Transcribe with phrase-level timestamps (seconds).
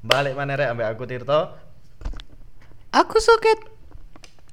[0.00, 1.40] Balik mana rek ambek aku Tirto.
[2.90, 3.58] Aku soket.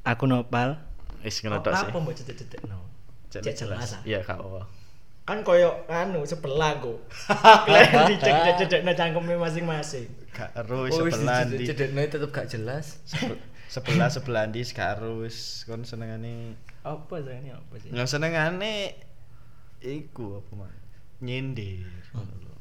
[0.04, 0.81] Aku nopal.
[1.21, 1.88] Wis ngono tok sih.
[1.88, 2.86] Apa mbok cedek-cedek no?
[3.29, 3.97] Cek jelas.
[3.97, 4.02] ah.
[4.05, 4.69] Iya, kak apa.
[5.26, 7.01] Kan koyo anu sebelah ku.
[7.65, 10.05] Kalian dicedek-cedek no cangkeme masing-masing.
[10.29, 13.01] Gak ero Oh, sebelah di dicedekno tetep gak jelas.
[13.65, 17.90] sebelah sebelah di sekarus kon senengane Apa ini apa sih?
[17.90, 18.94] yang senengane
[19.82, 20.72] iku apa man
[21.18, 22.55] nyindir lho.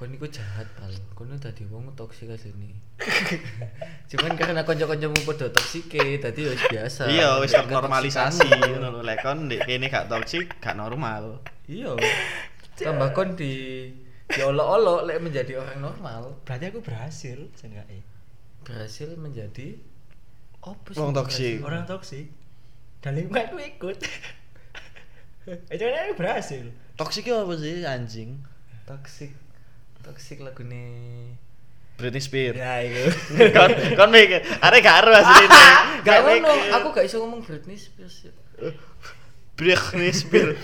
[0.00, 0.88] Kon iku jahat pal.
[1.12, 2.72] Kon tadi wong toksik asline.
[4.08, 7.04] Cuman karena kanca-kancamu padha toksike, dadi wis biasa.
[7.12, 8.80] iya wis ternormalisasi ketoksikanmu.
[8.80, 12.00] ngono lho lek kon ndek kene gak toksik gak normal Iya.
[12.80, 13.92] Tambah kon di
[14.32, 18.00] diolok-olok lek menjadi orang normal, Berarti aku berhasil seenggaknya.
[18.64, 19.76] berhasil menjadi
[20.64, 20.96] sih?
[20.96, 21.60] Wong toksik.
[21.60, 22.32] Orang toksik.
[23.04, 24.00] Dan lingkunganku ikut.
[25.76, 26.72] Itu kan aku berhasil.
[26.96, 28.40] toksik apa sih anjing
[28.88, 29.36] toksik.
[30.00, 30.82] Toksik lagune
[31.94, 33.04] Britney Spears Ya itu.
[33.56, 35.52] kon kon mikir arek gak ero asline
[36.06, 38.24] Gak ngono, aku gak iso ngomong Britney Spears.
[38.24, 38.32] ya.
[39.54, 40.56] Britney Spears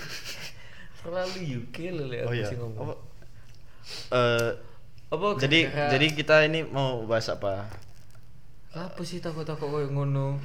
[1.00, 2.80] Terlalu UK lho lek oh iya ngomong.
[2.82, 2.94] apa
[4.10, 4.50] eh
[5.06, 7.70] Apa jadi jadi kita ini mau bahas apa
[8.72, 10.36] apa sih takut-takut koyo ngono?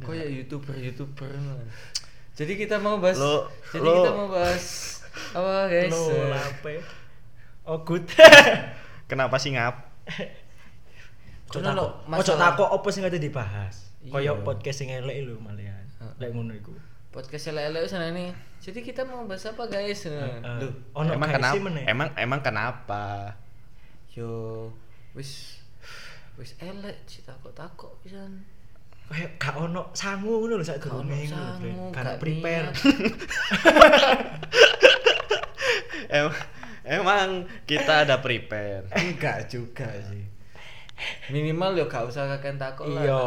[0.00, 1.62] Koyo YouTuber-YouTuber ngono.
[2.32, 4.64] Jadi kita mau bahas Lo- jadi lo- kita mau bahas
[5.30, 5.92] apa guys?
[5.92, 6.74] No, Eh, lape.
[7.66, 8.06] Oh good.
[9.10, 9.74] kenapa sih ngap
[11.50, 11.74] takok.
[11.74, 13.90] lo Ojo takok apa sing ada dibahas.
[14.06, 14.12] Iya.
[14.14, 15.82] Kaya podcast sing elek lho malian.
[15.98, 16.12] Heeh.
[16.22, 16.74] Lek ngono iku.
[17.10, 18.28] podcast elek-elek sana nih.
[18.60, 20.04] Jadi kita mau bahas apa guys?
[20.04, 20.58] Nah, Heeh.
[20.62, 21.56] Duh, Ono emang kenapa
[21.88, 23.34] emang emang kenapa
[24.12, 24.68] yo
[25.16, 25.60] wis
[26.36, 28.44] wis elek sih takut-takut pisan.
[29.06, 32.74] kayak gak ono sangu ngono lho sak durunge ngono gak prepare.
[36.16, 36.34] emang
[36.88, 37.28] emang
[37.62, 40.22] kita ada prepare Enggak juga sih.
[41.28, 43.02] Minimal yo gak usah kakek takut lah.
[43.02, 43.22] Iya.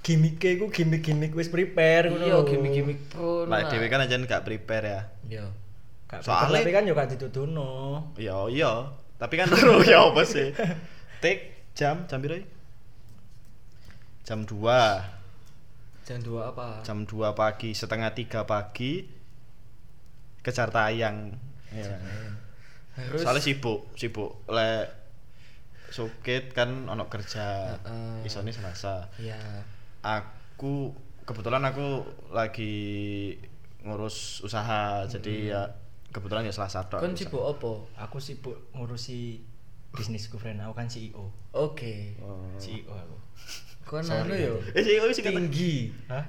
[0.00, 2.42] Gimike iku gimik-gimik wis prepare ngono Iya, lho.
[2.44, 3.44] gimmick-gimmick pro.
[3.44, 5.46] lah dewe kan aja gak prepare ya Iya.
[6.06, 7.70] Gak Soalnya- prepare, tapi kan yo gak dituduhno.
[8.16, 8.72] iya iya
[9.14, 10.50] tapi kan terus ya apa sih
[11.18, 11.38] tik
[11.72, 12.42] jam jam berapa
[14.22, 14.50] jam 2
[16.02, 16.82] Jam 2 apa?
[16.82, 19.06] jam 2 pagi setengah tiga pagi
[20.40, 21.38] kejar tayang
[21.70, 21.94] Iya.
[22.92, 24.84] Harus soalnya sibuk sibuk le
[25.88, 28.24] sukit kan ono kerja Heeh.
[28.24, 29.36] isone selasa Iya.
[30.00, 30.92] aku
[31.22, 33.36] kebetulan aku lagi
[33.80, 35.62] ngurus usaha jadi ya
[36.08, 37.28] kebetulan ya selasa tok Kon usaha.
[37.28, 37.72] sibuk apa?
[38.04, 39.40] Aku sibuk ngurusi
[39.92, 40.60] bisnisku friend.
[40.60, 41.28] Aku kan CEO.
[41.52, 42.16] Oke.
[42.18, 42.48] Oh.
[42.56, 43.16] CEO aku.
[43.84, 44.56] Kon anu yo.
[44.72, 45.92] eh sih sih Tinggi.
[46.08, 46.24] Hah?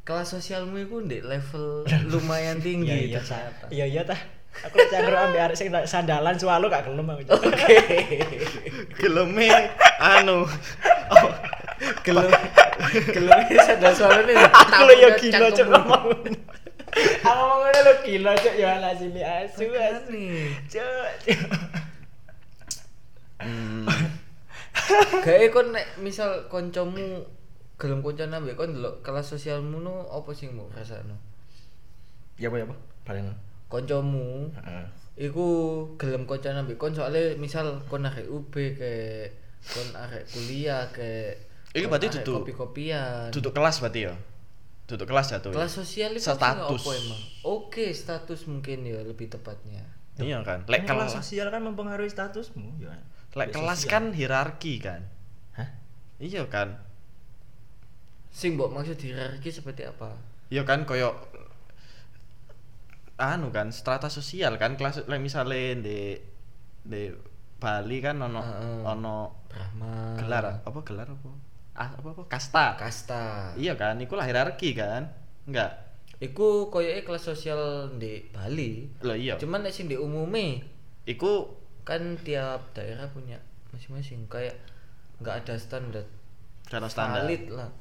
[0.00, 3.20] Kelas sosialmu itu di level lumayan tinggi Iya iya.
[3.68, 4.16] Iya iya tah.
[4.60, 7.22] Aku lek cangkruk ambek arek sing sandalan swalo gak gelem aku.
[7.32, 7.76] Oke.
[9.00, 9.48] geleme
[9.96, 10.44] anu
[11.14, 11.32] oh,
[12.04, 12.28] Gelem
[13.14, 14.36] gelem sadar suara nih.
[14.36, 16.04] Aku lho ya gila cuk ngomong.
[17.24, 20.20] Aku ngomong ngene lho gila cuk ya ala sini asu asu.
[20.68, 21.10] Cuk.
[23.40, 23.88] hmm,
[25.24, 27.24] Kayak kon nek misal koncomu
[27.80, 31.16] gelem koncoan ambek kon delok kelas sosialmu no apa sing mau rasakno?
[32.36, 32.76] Ya apa ya apa?
[33.08, 33.49] Balen.
[33.70, 34.84] Koncomu Heeh.
[35.20, 35.46] iku
[35.94, 39.30] gelem koncoan ambek kon soalnya misal kon arek UB kayak
[39.62, 41.38] kon arek kuliah kayak
[41.70, 43.30] Iki berarti duduk- kopi-kopian.
[43.30, 44.14] duduk kelas berarti ya
[44.84, 46.82] duduk kelas jatuh Kelas sosial itu Status.
[46.82, 47.22] emang?
[47.46, 49.86] Oke, status mungkin ya lebih tepatnya.
[50.18, 52.90] iya kan Lek lek kelas sosial kan mempengaruhi statusmu ya.
[53.32, 53.88] lek Ya, kelas sosial.
[53.88, 55.06] kan hierarki kan
[55.54, 55.70] Hah?
[56.18, 56.74] iya kan
[58.28, 60.10] Sing mbok maksud hierarki seperti apa?
[60.48, 61.14] iya kan koyo
[63.20, 66.16] anu kan strata sosial kan kelas lek misale di
[66.80, 67.12] di
[67.60, 68.80] Bali kan ono Heeh.
[68.88, 70.16] ono Brahma.
[70.16, 71.30] gelar apa gelar apa
[71.76, 73.52] ah, apa apa kasta Kasta.
[73.60, 75.12] iya kan iku lah hierarki kan
[75.44, 77.60] enggak Iku koyoke kelas sosial
[77.96, 78.92] di Bali.
[79.00, 80.60] lo iya Cuman nek sing di umume
[81.08, 81.48] iku
[81.80, 83.40] kan tiap daerah punya
[83.72, 84.52] masing-masing kayak
[85.20, 86.04] nggak ada standar
[86.68, 87.72] cara standar valid lah.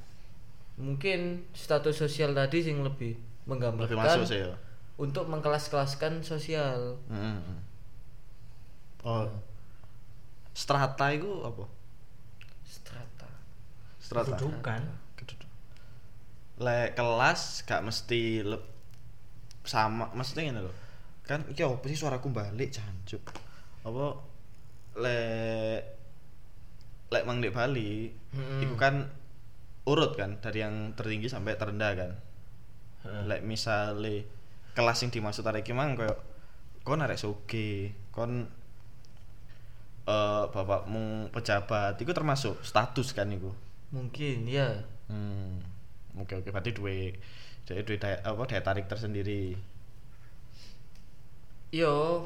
[0.79, 4.55] Mungkin status sosial tadi sing lebih menggambarkan lebih masuk sih ya
[4.99, 6.99] untuk mengkelas-kelaskan sosial.
[7.07, 7.59] Mm, mm.
[9.07, 9.23] oh
[10.51, 11.63] strata itu apa
[12.67, 13.29] Strata.
[13.97, 14.81] strata Kedudukan.
[15.15, 15.49] Keduduk.
[16.59, 18.67] lek kelas gak mesti le-
[19.63, 20.73] sama maksudnya ngene lho
[21.23, 23.23] kan iki apa sih suaraku balik jancuk
[23.85, 24.05] apa
[24.99, 25.79] lek
[27.09, 28.59] lek mang di Bali Mm-mm.
[28.65, 29.07] itu kan
[29.87, 32.11] urut kan dari yang tertinggi sampai terendah kan
[33.07, 33.23] Heeh.
[33.29, 34.27] lek misale
[34.73, 36.13] kelas yang dimaksud arek iki mang koyo
[36.85, 38.47] kon arek soge kon
[40.09, 43.53] eh bapakmu pejabat itu termasuk status kan iku.
[43.93, 44.85] Mungkin ya.
[45.09, 45.61] Hmm.
[46.17, 47.13] Oke oke berarti duwe
[47.69, 49.53] duwe duwe daya, apa daya tarik tersendiri.
[51.69, 52.25] Yo,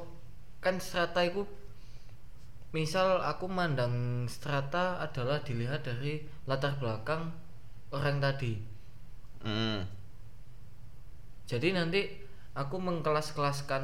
[0.64, 1.44] kan strata itu
[2.72, 7.36] misal aku mandang strata adalah dilihat dari latar belakang
[7.92, 8.56] orang tadi.
[9.44, 9.84] Hmm.
[11.44, 12.23] Jadi nanti
[12.54, 13.84] aku mengkelas-kelaskan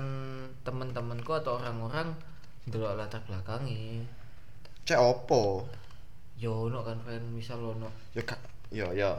[0.62, 2.14] teman-temanku atau orang-orang
[2.70, 4.06] delok latar belakangnya.
[4.86, 5.66] Cek opo?
[6.38, 8.40] Yo ono kan friend misal ono Ya kak,
[8.72, 9.18] ya ya.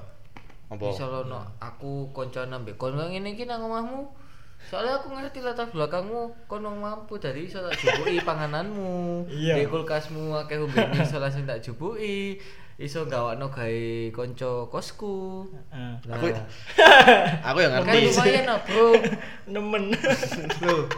[0.70, 0.94] Apa?
[0.94, 4.06] misal ono aku konco nambah kon ngene iki nang omahmu.
[4.61, 9.26] Soalnya aku ngerti latar belakangmu kon wong mampu dari iso tak jupuki pangananmu.
[9.26, 9.56] Iya.
[9.56, 12.38] Di kulkasmu akeh umbene iso langsung tak jupuki.
[12.81, 15.44] Iso gawakno gawe konco kosku.
[15.69, 15.93] Heeh.
[16.00, 16.27] Nah, Aku
[17.53, 18.09] aku yang kan ngerti.
[18.09, 18.87] lumayan lah, Bro.
[19.53, 19.82] Nemen.
[20.65, 20.88] Loh,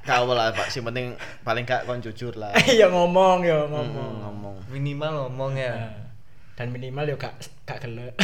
[0.00, 1.12] Kau lah Pak, sing penting
[1.44, 2.56] paling gak kon jujur lah.
[2.58, 4.12] Iya ngomong ya Hmm, ngomong.
[4.24, 4.56] ngomong.
[4.68, 5.68] minimal ngomong ya.
[5.74, 5.92] Nah,
[6.56, 8.16] Dan minimal ya gak gak gelek.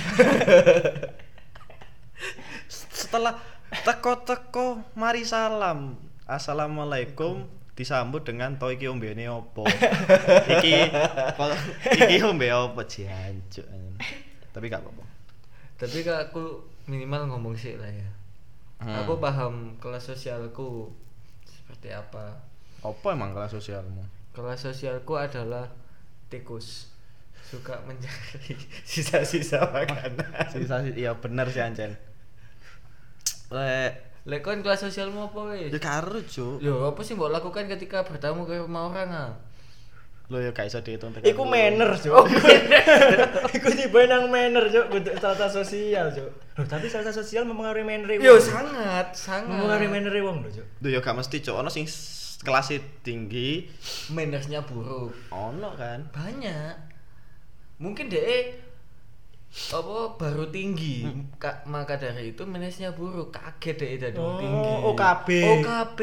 [2.66, 3.36] Setelah
[3.84, 6.00] teko-teko mari salam.
[6.24, 7.44] Assalamualaikum
[7.74, 9.66] disambut dengan to iki ombene opo.
[10.46, 10.86] iki
[11.34, 11.58] kok-
[11.90, 13.66] iki ombe opo jancuk.
[14.54, 15.04] Tapi gak apa-apa.
[15.74, 18.08] Tapi kak aku minimal ngomong sih lah ya.
[18.78, 18.94] Hmm.
[19.02, 20.94] Aku paham kelas sosialku
[21.42, 22.38] seperti apa.
[22.84, 24.06] Apa emang kelas sosialmu?
[24.30, 25.66] Kelas sosialku adalah
[26.30, 26.94] tikus.
[27.44, 28.54] Suka mencari
[28.88, 30.48] sisa-sisa makanan.
[30.48, 31.98] Sisa iya bener sih Ancen.
[33.50, 35.68] Lek Lek kon kelas sosialmu apa wis?
[35.68, 36.56] ya karo cuk.
[36.58, 39.32] Yo, apa sih mbok lakukan ketika bertamu ke rumah orang ah?
[40.32, 42.24] Lo ya gak iso dihitung tekan Iku manner, Cuk.
[43.60, 46.32] Iku tiba nang manner, Cuk, untuk strata sosial, Cuk.
[46.56, 48.24] Loh, tapi strata sosial mempengaruhi manner wong.
[48.24, 49.52] Yo sangat, sangat.
[49.52, 50.66] mempengaruhi manner wong lho, Cuk.
[50.80, 53.68] Duh ya gak mesti cuk ono sing s- kelasnya tinggi
[54.08, 55.12] Mannersnya buruk.
[55.28, 56.08] ono kan.
[56.08, 56.74] Banyak.
[57.76, 58.56] Mungkin deh
[59.54, 61.06] apa baru tinggi
[61.38, 65.28] Ka- maka dari itu mannersnya buruk kaget deh dari Oh, tinggi OKB.
[65.30, 66.00] OKB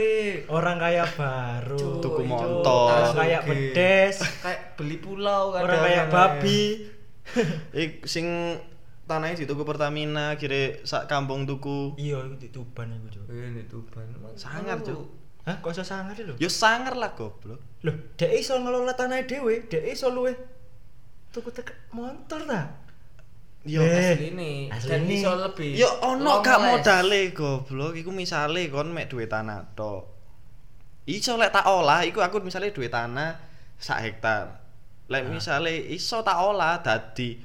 [0.48, 1.76] Orang kaya baru.
[1.76, 2.96] Cuk, Tuku itu motor.
[2.96, 4.24] Orang kaya bedes.
[4.40, 6.88] kayak beli pulau kan Orang kaya babi.
[7.76, 8.56] Ik sing
[9.04, 12.00] tanahnya di tuku Pertamina kira sak kampung tuku.
[12.00, 13.26] Iya, iku di Tuban iku, Cuk.
[13.30, 15.20] ini Tuban Sangar, Cuk.
[15.42, 16.38] Hah, kok iso sangar lho?
[16.38, 17.60] Yo sangar lah goblok.
[17.82, 20.38] Loh, dhek iso ngelola tanah dhewe, dhek iso luwe
[21.32, 22.81] tuku tek motor ta?
[23.62, 25.22] Yo Eh, asli ini asli dan ini.
[25.22, 30.02] iso lebih yo ono gak modale goblok iku misale kon mek duwe tanah tok.
[31.06, 33.38] Iso lek tak olah iku aku misale duwe tanah
[33.78, 34.58] sak hektar.
[35.08, 37.38] Lek misale iso tak olah dadi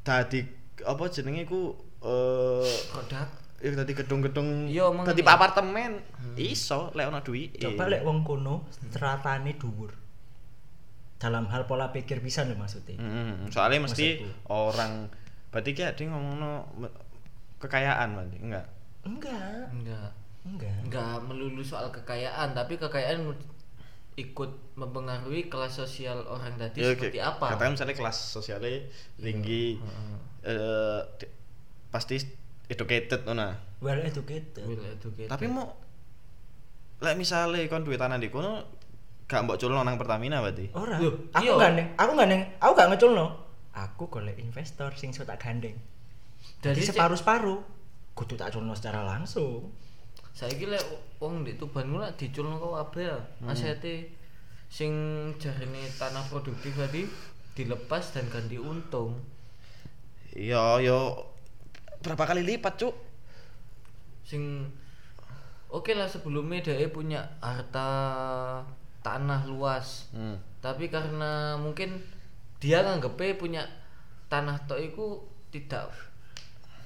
[0.00, 0.40] dadi
[0.80, 3.28] apa jenenge iku eh produk
[3.60, 5.28] ya gedung-gedung Iya, omong dadi ini.
[5.28, 5.92] apartemen.
[6.36, 7.56] Iso lek ono duit.
[7.56, 9.96] Coba lek wong kono stratane dhuwur.
[11.16, 12.96] Dalam hal pola pikir bisa lho maksudnya.
[12.96, 14.28] Mm, soalnya mesti Maksudku.
[14.48, 14.92] orang
[15.50, 16.94] berarti ki ade ngomongno me-
[17.58, 18.66] kekayaan berarti enggak.
[19.00, 20.10] Enggak, enggak
[20.42, 20.76] enggak.
[20.84, 23.28] enggak melulu soal kekayaan tapi kekayaan
[24.12, 28.84] ikut mempengaruhi kelas sosial orang tadi Ya, seperti kayak- apa Katakan misalnya kelas sosialnya
[29.16, 30.16] tinggi Heeh.
[30.46, 31.32] eh, di-
[31.88, 32.16] pasti
[32.66, 33.50] educated ngono.
[33.80, 34.62] Well educated.
[34.62, 35.26] Well educated.
[35.26, 35.72] Tapi mau
[37.00, 38.60] lek misale kon duwe tanah di kono
[39.24, 40.68] gak mbok culno nang Pertamina berarti.
[40.72, 40.98] Ora.
[40.98, 41.52] Loh, Aku iya.
[41.54, 43.26] enggak neng, aku enggak neng, aku enggak ngeculno.
[43.80, 45.78] Aku golek investor sing iso tak gandeng.
[46.60, 47.60] Jadi separuh-separuh
[48.12, 49.72] kudu tak culno secara langsung.
[50.30, 50.80] saiki lek
[51.18, 53.18] wong di Tuban ku lek diculno kok kabeh ya.
[53.48, 54.12] Asete
[54.70, 54.92] sing
[55.42, 57.04] jarine tanah produktif tadi
[57.58, 59.18] dilepas dan ganti untung.
[60.30, 61.26] Iya, yo
[62.06, 62.94] berapa kali lipat, Cuk?
[64.22, 64.70] Sing
[65.66, 67.90] oke lah sebelumnya dia punya harta
[69.02, 70.06] tanah luas.
[70.14, 70.38] Hmm.
[70.62, 71.98] Tapi karena mungkin
[72.60, 73.62] dia nganggepnya punya
[74.28, 75.06] tanah tok iku
[75.50, 75.88] tidak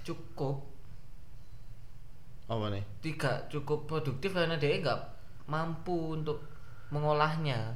[0.06, 0.62] cukup
[2.46, 2.84] Apa nih?
[3.02, 5.00] tidak cukup produktif karena dia nggak
[5.50, 6.40] mampu untuk
[6.88, 7.74] mengolahnya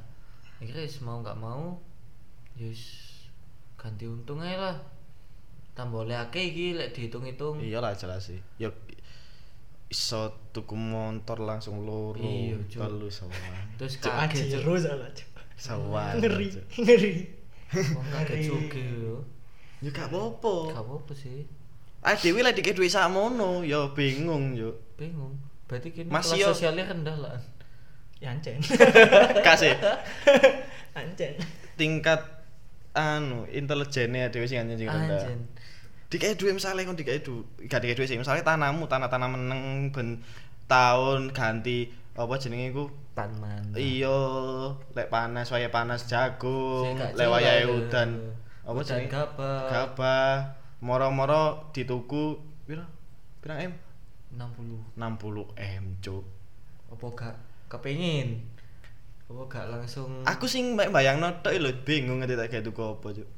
[0.57, 1.77] akhirnya mau nggak mau
[2.55, 3.05] yes
[3.79, 4.77] ganti untung aja lah
[5.77, 8.39] tambah oleh iki lek dihitung-hitung Iyalah jelas sih.
[8.59, 8.67] Yo
[9.87, 13.33] iso tuku motor langsung loro, Iya, telu sawan.
[13.79, 14.59] terus kaget.
[14.59, 14.75] Cuk.
[15.55, 16.19] Sawan.
[16.19, 17.13] Ngeri, ngeri.
[17.71, 19.15] Wong kaget juga yo
[19.79, 20.55] Ya gak apa-apa.
[20.69, 21.47] gak apa-apa sih
[21.99, 24.75] Ah dhewe lek dikek duit sakmono, ya bingung yo.
[24.95, 25.35] bingung
[25.65, 27.37] berarti kini Masih kelas yo- sosialnya rendah lah
[28.19, 28.59] Ya ancen.
[29.47, 29.75] Kasih
[30.93, 31.39] ancen.
[31.75, 32.19] tingkat
[32.91, 35.21] anu intelijennya dhewe sing anjen sing rendah.
[35.21, 35.39] anjen
[36.09, 38.17] Dikek duit misalnya kon dikek duit, gak dikek duit sih.
[38.17, 39.61] Misalnya tanahmu, tanah-tanah meneng
[39.93, 40.25] ben
[40.65, 43.71] tahun ganti apa jenenge iku Tanman.
[43.79, 44.19] iya
[44.91, 48.35] lek panas waya panas jagung lek waya udan
[48.67, 49.71] apa jenenge gabah.
[49.71, 52.35] gabah moro-moro dituku
[52.67, 52.83] pira
[53.39, 53.71] pira M
[54.35, 54.99] 60.
[54.99, 56.21] 60 M cuk
[56.89, 57.35] Apa gak
[57.71, 58.43] kepengin?
[59.31, 63.29] Apa gak langsung aku sing bayangno tok lho bingung ngerti tak gawe tuku apa cuk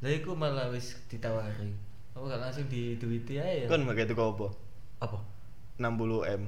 [0.00, 1.76] Lah iku malah wis ditawari.
[2.16, 3.66] Apa gak langsung diduiti ae ya?
[3.68, 4.48] kon gawe tuku apa
[5.04, 5.18] Apa?
[5.76, 6.42] 60 M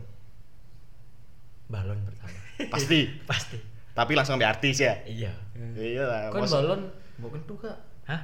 [1.73, 2.29] Balon pertama.
[2.75, 3.57] pasti Pasti.
[3.93, 5.33] tapi langsung ambil artis ya Iya.
[5.75, 6.81] iya lah Kon masa- balon
[7.17, 7.76] mbok kentu Kak.
[8.05, 8.21] Hah?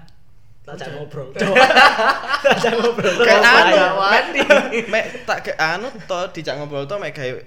[0.61, 1.33] Tak ngobrol.
[1.33, 1.65] Coba.
[2.45, 3.15] Tak ngobrol.
[3.19, 4.41] Kayak anu, wani.
[4.87, 7.41] mek tak ke anu to dijak ngobrol to mek gawe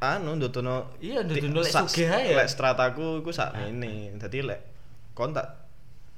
[0.00, 2.38] anu ndutono Iya, di- ndutono lek sugih ae ya.
[2.38, 4.60] lek strataku iku sak ngene dadi lek
[5.10, 5.66] kon tak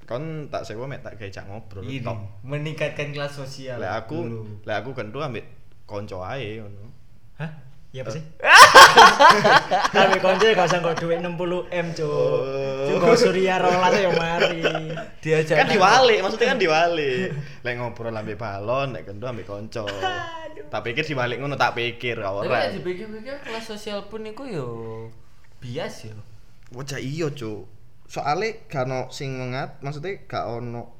[0.04, 2.04] kon tak sewa mek tak gawe jak ngobrol Ini
[2.44, 3.76] meningkatkan kelas sosial.
[3.76, 4.18] lek aku
[4.60, 5.48] lek aku kentu ambek
[5.84, 6.92] kanca ae ngono
[7.36, 7.48] Hah?
[7.90, 8.22] Iya apa sih?
[9.98, 12.06] Kami konco gak usah kok duit 60 M, Cuk.
[12.06, 12.86] Oh.
[13.02, 14.62] Cuk Surya rolas yang mari.
[15.20, 17.28] diajak kan diwalik maksudnya kan diwalik
[17.66, 19.84] lek ngobrol ambek balon lek kentu ambek kanca
[20.72, 24.68] tak pikir diwalik ngono tak pikir Tapi ora nek dipikir-pikir kelas sosial pun iku yo
[25.60, 26.16] bias yo.
[26.70, 27.66] Wajah iya, Cuk.
[28.10, 30.94] Soale gak ono sing mengat, maksudnya gak ono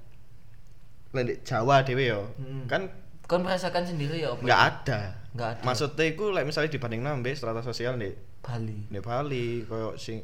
[1.15, 2.23] lek Jawa dhewe yo.
[2.39, 2.67] Hmm.
[2.67, 2.91] Kan
[3.31, 4.43] Kon merasakan sendiri ya apa?
[4.43, 5.01] nggak ada.
[5.31, 5.63] Nggak ada.
[5.63, 8.11] Maksudnya iku lek misalnya dibanding nambah strata sosial di
[8.41, 8.91] Bali.
[8.91, 10.19] di Bali koyo sing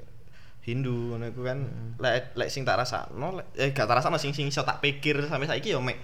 [0.61, 1.95] Hindu ngono iku kan Hmm.
[1.97, 5.23] lek lek sing tak rasakno lek eh gak tak rasakno sing sing iso tak pikir
[5.23, 5.95] sampai saiki yo mek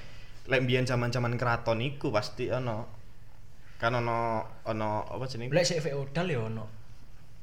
[0.44, 2.86] lek mbiyen zaman-zaman keraton iku pasti ono
[3.76, 6.64] kan ono ono apa jenenge Lek sik feodal ya ono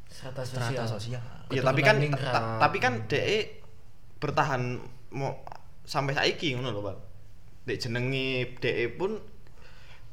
[0.07, 0.63] Strata sosial.
[0.71, 1.23] strata sosial.
[1.49, 3.59] Iya tapi kan ta- tapi kan DE
[4.17, 4.79] bertahan
[5.11, 5.43] mau
[5.83, 6.97] sampai saiki ngono lho, Pak.
[7.63, 8.25] Dek jenenge
[8.57, 9.19] DE pun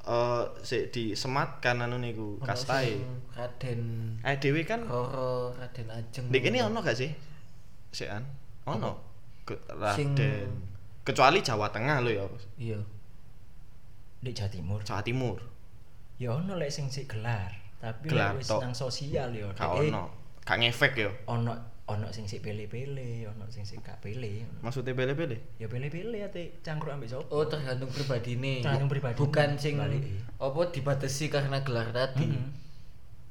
[0.07, 2.95] eh sik disematkan anu niku Ono kastae.
[2.95, 3.03] sing
[3.35, 3.81] Raden
[4.23, 6.31] Eh dhewe kan Roro, Raden Ajeng.
[6.31, 7.11] dek ini ono gak sih?
[7.91, 8.23] Sik an.
[8.65, 8.95] Ono.
[9.43, 9.59] Ke-
[9.95, 10.51] Sing- Raden.
[11.03, 12.25] Kecuali Jawa Tengah lho ya.
[12.57, 12.79] Iya.
[14.23, 14.79] Di Jawa Timur.
[14.83, 15.39] Jawa Timur.
[16.17, 19.47] Ya ono lek sing sik gelar, tapi Gelar lek nang sosial ya.
[19.53, 20.11] Gak ono.
[20.43, 21.11] Gak ngefek yo.
[21.27, 21.55] Ono
[21.87, 24.43] ono sing sik pele-pele, ono sing sik gak pele.
[24.59, 25.55] Maksudnya bele-bele?
[25.63, 27.31] Ya pele-pele ate cangkruk ambek sapa?
[27.31, 28.59] Oh tergantung pribadi nih.
[28.67, 29.15] Tergantung pribadi.
[29.15, 32.27] Bukan sing apa dibatasi karena gelar tadi.
[32.27, 32.51] Mm-mm.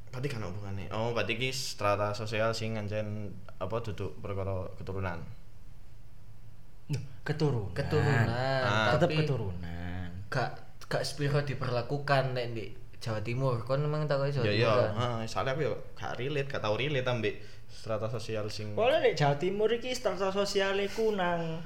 [0.07, 0.87] Berarti kan hubungannya.
[0.95, 5.19] Oh, berarti ki strata sosial sing ngancen apa duduk perkara keturunan.
[6.95, 7.75] Loh, keturunan.
[7.75, 8.27] Keturunan.
[8.31, 8.95] Ah.
[8.95, 10.07] Tetep tapi keturunan.
[10.31, 10.49] gak
[10.87, 12.71] gak sepiro diperlakukan nek di
[13.03, 13.59] Jawa Timur.
[13.67, 14.63] Kon memang tahu Jawa Ya Timur.
[14.63, 14.91] iya, kan?
[14.95, 17.35] heeh, soalnya aku ya gak relate, gak tau relate ambek
[17.69, 21.61] strata sosial sing Pokoknya nek Jawa Timur iki strata sosial iku nang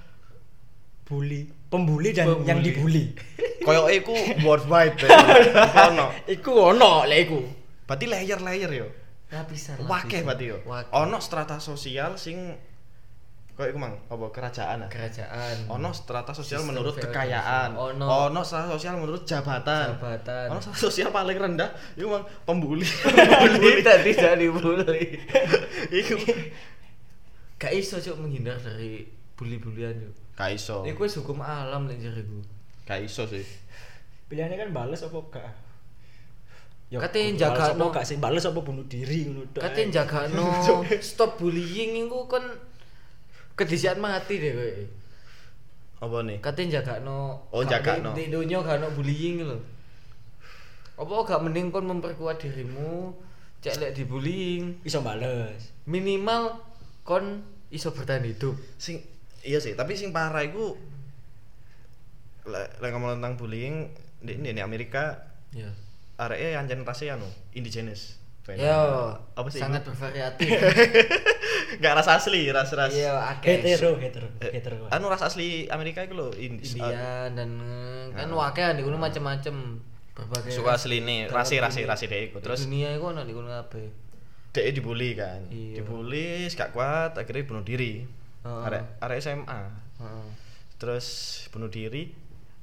[1.09, 2.45] bully, pembuli dan Pembuli.
[2.45, 3.05] yang dibully.
[3.65, 4.13] koyo iku
[4.45, 5.09] worldwide ya.
[5.89, 6.13] ono.
[6.29, 7.39] iku ono lek iku.
[7.89, 8.87] Berarti layer-layer yo.
[9.33, 9.81] Lapisan.
[9.89, 10.27] Wakeh lapisan.
[10.29, 10.57] berarti yo.
[10.93, 12.53] Ono strata sosial sing
[13.59, 14.89] koyo iku mang apa kerajaan ah.
[14.89, 15.67] kerajaan.
[15.67, 17.11] Ono strata sosial Sistem menurut feodal.
[17.11, 17.69] kekayaan.
[17.75, 18.05] Ono.
[18.31, 19.99] ono strata sosial menurut jabatan.
[19.99, 20.47] Jabatan.
[20.55, 21.67] Ono strata sosial paling rendah
[21.99, 22.87] iku mang pembuli.
[23.43, 25.19] Bully tadi tidak dibully.
[25.91, 26.15] iku
[27.59, 29.03] Gak iso cuk menghindar dari
[29.35, 30.15] bully-bulian cuk.
[30.39, 30.87] gak iso.
[30.87, 32.39] Iku wis hukum alam nek jariku.
[32.87, 33.43] Gak iso sih.
[34.31, 35.51] Pilihannya kan bales apa gak?
[36.95, 39.67] Katanya kudu jaga bales apa no- gak sih bales apa bunuh diri ngono tok.
[40.31, 40.47] No
[41.11, 42.68] stop bullying iku kan
[43.59, 44.71] kedisian mati deh kowe.
[45.99, 46.39] Apa nih?
[46.39, 48.15] Katanya jaga no Oh, jagakno.
[48.15, 49.59] Di dunia gak no bullying lho.
[50.95, 53.11] Apa gak mending kon memperkuat dirimu
[53.59, 55.75] cek lek dibullying iso bales.
[55.83, 56.63] minimal
[57.03, 58.55] kon iso bertahan hidup.
[58.79, 59.03] Sing
[59.43, 60.79] iya sih, tapi sing parah iku
[62.47, 63.91] lek lek ngomong tentang bullying
[64.23, 65.73] di, di, di Amerika Ya.
[66.21, 67.25] areke anjen rase anu
[68.51, 68.89] indigenous.
[68.89, 69.59] Yo, apa sih?
[69.59, 70.49] sangat bervariatif.
[71.79, 72.91] Enggak ras asli, ras ras.
[72.91, 73.61] Iya, akeh.
[73.61, 74.89] Hetero, hetero, Eh, hetero.
[74.89, 77.49] anu ras asli Amerika iku lho, in, India dan
[78.11, 78.35] kan Ah.
[78.41, 79.55] wakil di kono macem-macem
[80.11, 81.89] berbagai suka asli nih, rase rase dunia.
[81.89, 82.37] rase deh iku.
[82.39, 83.87] Terus dunia iku ono di kono kabeh.
[84.49, 85.45] dia dibully kan.
[85.47, 85.79] Iya.
[85.79, 88.01] Dibully, gak kuat, akhirnya bunuh diri.
[88.41, 88.65] Heeh.
[88.65, 89.61] Arek arek SMA.
[90.01, 90.27] Heeh.
[90.75, 91.05] Terus
[91.49, 92.09] bunuh diri,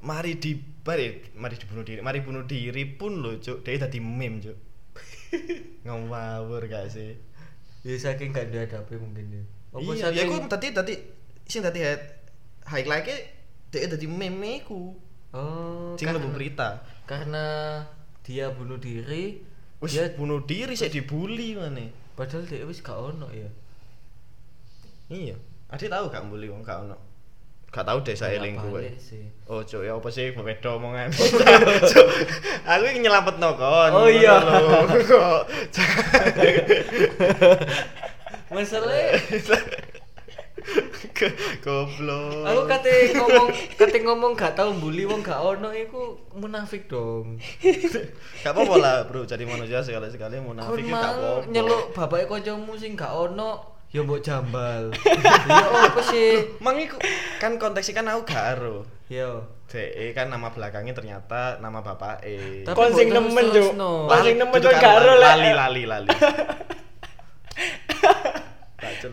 [0.03, 3.63] mari di mari, mari dibunuh diri, mari bunuh diri pun lho, Cuk.
[3.63, 4.57] Dia tadi meme, Cuk.
[5.87, 7.17] Ngawur gak sih?
[7.87, 9.43] Ya saking gak dihadapi mungkin ya.
[9.71, 10.95] Apa iya, ya saking aku tadi tadi
[11.47, 12.03] sing tadi head
[12.67, 13.07] highlight
[13.71, 14.97] dia tadi meme ku.
[15.37, 16.81] Oh, Sing karena, lebu berita.
[17.05, 17.45] karena
[18.25, 19.43] dia bunuh diri,
[19.79, 21.93] Wis dia bunuh diri saya dibully mana?
[22.17, 23.51] padahal dia wis gak ono ya.
[25.13, 25.37] Iya.
[25.71, 26.97] Ade tahu gak bully wong gak ono.
[27.77, 28.81] Gak tau deh saya eling kowe.
[29.53, 31.13] Oh, cuk, ya apa sih beda omongan.
[31.93, 32.09] Cuk,
[32.65, 33.93] aku iki nyelametno kon.
[33.93, 34.41] Oh, iya.
[34.41, 35.45] Kok
[41.63, 42.43] goblok.
[42.43, 43.47] aku kate ngomong
[43.79, 47.39] kate ngomong gak tau bully wong gak ono iku munafik dong.
[48.43, 49.29] Gak apa-apa lah, Bro.
[49.29, 51.47] Jadi manusia sekali-sekali munafik gak apa-apa.
[51.53, 54.91] nyeluk bapake kancamu sing gak ono ya mbok jambal.
[55.47, 56.59] Ya apa sih?
[56.59, 56.99] Mang iku
[57.39, 58.87] kan konteksnya kan aku gak ero.
[59.07, 59.47] Yo.
[59.67, 62.63] DE kan nama belakangnya ternyata nama bapak E.
[62.63, 63.53] Tapi Kon sing mbok nemen, Cuk.
[63.53, 63.93] terus-terusno.
[64.09, 65.27] Kon sing nemen kon kan gak ero, Lek.
[65.27, 66.09] lali lali lali.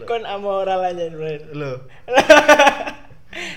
[0.10, 1.30] Kon amoral aja, Bro.
[1.54, 1.72] Lho,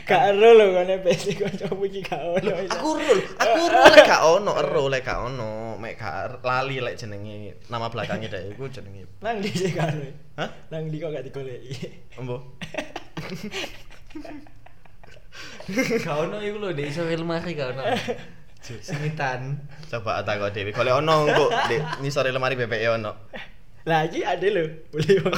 [0.09, 2.52] Gak ero lho kon PC kancamu iki gak ono.
[2.64, 6.97] aku rul, aku rul lek gak ono, ero lek gak ono, mek gak lali lek
[6.97, 9.04] jenenge nama belakangnya deh iku jenenge.
[9.21, 10.00] nang di sih karo.
[10.40, 10.49] Hah?
[10.73, 11.75] Nang di kok gak digoleki.
[12.16, 12.37] Embo.
[16.06, 17.85] Gak ono iku lho di iso lemari gak ono.
[18.62, 19.61] Semitan.
[19.90, 20.71] Coba tak kok Dewi.
[20.73, 23.12] Kalau ono kok di ngisore lemari BPE ono.
[23.87, 25.35] Lah iki ada lho, boleh wong.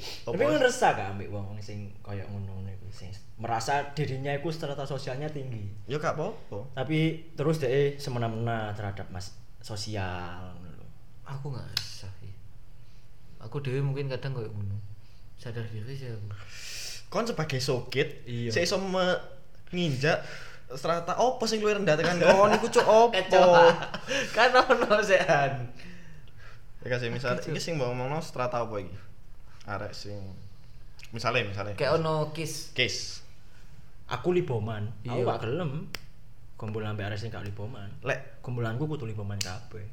[0.00, 4.82] Tapi kan resah gak ambek wong sing koyo ngono iku sing merasa dirinya iku strata
[4.82, 5.68] sosialnya tinggi.
[5.84, 6.72] Yo gak apa-apa.
[6.72, 6.98] Tapi
[7.32, 10.86] terus deh semena-mena terhadap mas sosial ngono.
[11.22, 12.32] Aku gak resah sih.
[13.38, 14.80] Aku dewe mungkin kadang koyo ngono.
[15.36, 16.30] Sadar diri sih aku.
[17.08, 18.48] Kon sebagai sokit, Iya.
[18.48, 19.20] saya iso me-
[19.68, 20.24] nginjak
[20.72, 23.44] strata opo sing luwih rendah tekan kon iku cuk opo.
[24.32, 25.68] Kan ono sehan.
[26.80, 28.96] Ya kasih misal iki sing mbok ngomongno strata apa iki?
[29.64, 30.18] Arek sing
[31.12, 32.72] misalnya misalnya Kayak ono kiss.
[32.72, 33.22] case
[34.10, 34.92] Aku liboman.
[35.06, 35.28] Aku Iya.
[35.28, 35.88] gak gelem.
[36.58, 37.88] Kumpul ambek arek sing gak liboman.
[38.02, 39.86] lek Kumpulanku kudu liboman kabeh.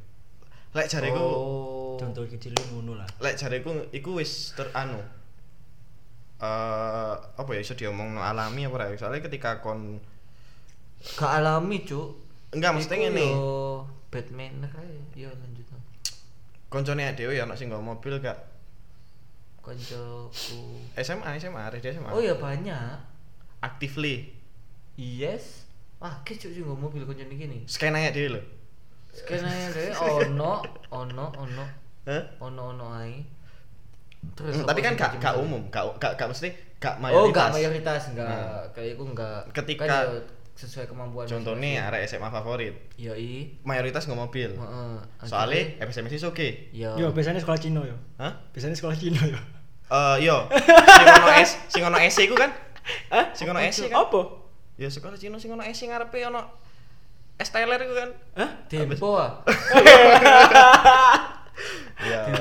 [0.69, 1.97] lek jariku Oh.
[1.97, 3.07] Contoh kecil ngono lah.
[3.19, 5.01] lek jariku iku wis ter anu
[6.39, 9.99] eh apa ya iso diomongno alami apa ora soalnya ketika kon
[11.15, 12.15] Gak alami, Cuk.
[12.51, 14.99] enggak mesti ngene yo Batman kae.
[15.15, 15.63] Yo lanjut.
[15.69, 15.77] no.
[16.67, 18.35] koncone dhewe ya ana sing mobil gak
[19.69, 20.61] Koncoku.
[20.97, 22.97] SMA SMA dia SMA Oh ya banyak.
[23.59, 24.33] actively
[24.95, 25.69] Yes.
[25.97, 27.59] Wah, ki cuk sing nggo mobil koncone gini.
[27.65, 28.41] skenanya dhewe lho
[29.11, 31.65] Skenanya dhewe ono, ono, ono,
[32.03, 32.23] Hah?
[32.39, 33.19] ono ono ae.
[34.33, 37.55] Terus Hmm, tapi kan gak gak umum gak gak gak mesti gak Oh, mayoritas gak
[37.55, 38.27] mayoritas enggak.
[38.27, 38.71] Hmm.
[38.73, 39.39] Kayak iku enggak.
[39.53, 40.21] Ketika- kan ya
[40.55, 41.23] sesuai kemampuan.
[41.23, 43.47] contohnya arek SMA favorit Yo i.
[43.63, 44.95] mayoritas nggak mobil Heeh.
[45.23, 46.91] soalnya FSMS oke yo.
[46.97, 47.95] Yo, biasanya sekolah Cina yo.
[48.17, 49.39] hah Biasanya sekolah Cina yo.
[49.89, 50.45] Eh yo
[50.93, 52.51] sing ono S sing ono S iku kan
[53.09, 53.25] Hah?
[53.33, 54.21] sing ono S kan Apa?
[54.75, 56.41] ya sekolah Cina sing ono S sing ngarepe ono
[57.35, 58.49] S Tyler iku kan Hah?
[58.65, 59.31] Tempo ah.
[61.99, 62.31] Iya.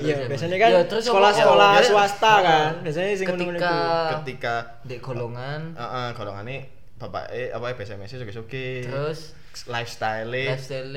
[0.00, 0.28] Iya, SMA.
[0.32, 2.46] biasanya kan Ya, terus sekolah-sekolah Ya, swasta Heeh.
[2.46, 2.72] kan.
[2.80, 4.12] Biasanya sing ketika iku.
[4.16, 6.56] ketika di golongan heeh golongane
[6.96, 9.36] bapak eh apa FSMS oke oke terus
[9.68, 10.90] lifestyle lifestyle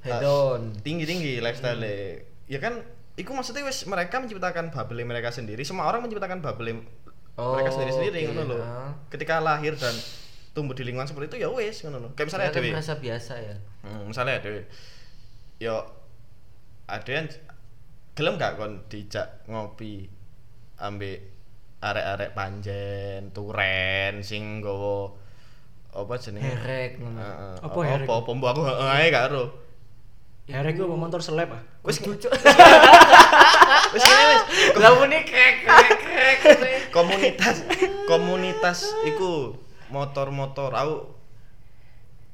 [0.00, 0.72] head on.
[0.80, 1.78] tinggi tinggi lifestyle
[2.48, 2.80] ya kan
[3.16, 5.64] Iku maksudnya wes mereka menciptakan bubble mereka sendiri.
[5.64, 6.84] Semua orang menciptakan bubble
[7.36, 8.60] Oh, mereka sendiri sendiri oke, ngono loh.
[8.60, 8.92] ah.
[9.08, 9.92] Ketika lahir dan
[10.56, 12.10] tumbuh di lingkungan seperti itu ya wes ngono loh.
[12.16, 12.70] Kayak misalnya Dewi.
[12.72, 13.56] merasa biasa ya.
[13.84, 14.64] Hmm, misalnya Dewi.
[15.60, 15.76] Yo
[16.86, 17.28] ada yang
[18.16, 20.08] gelem gak kon dijak ngopi
[20.80, 21.28] ambek
[21.76, 25.12] arek-arek panjen, turen sing nggawa
[25.92, 26.52] apa jenenge?
[26.56, 27.20] Herek ngono.
[27.20, 27.54] Heeh.
[27.60, 28.06] Apa herek?
[28.08, 29.44] Apa apa mbok aku heeh gak ero.
[30.46, 31.62] Herek gue motor seleb ah.
[31.82, 32.30] Wis Cucuk.
[33.90, 34.42] wis ngene wis.
[34.76, 36.38] Lah muni krek krek krek.
[36.90, 37.66] komunitas
[38.06, 40.94] komunitas iku motor-motor aku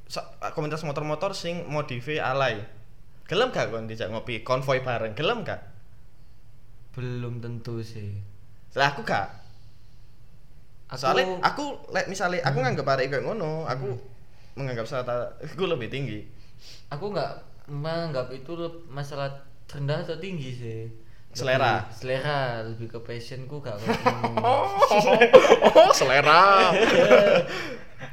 [0.05, 2.61] sa- komunitas motor-motor sing modife alay
[3.25, 5.61] gelem gak kon dijak ngopi konvoy bareng gelem gak
[6.93, 8.13] Belum tentu sih.
[8.71, 9.41] lah aku gak
[10.87, 13.97] Aku soalnya aku lek misalnya aku nganggep arek kayak ngono aku
[14.53, 16.21] menganggap strata aku lebih tinggi
[16.87, 18.51] aku nggak menganggap itu
[18.85, 19.31] masalah
[19.65, 20.81] rendah atau tinggi sih.
[21.31, 21.81] Selera.
[21.81, 24.37] Lebih- selera lebih ke passionku gak ngono.
[24.37, 24.69] oh
[25.91, 26.69] selera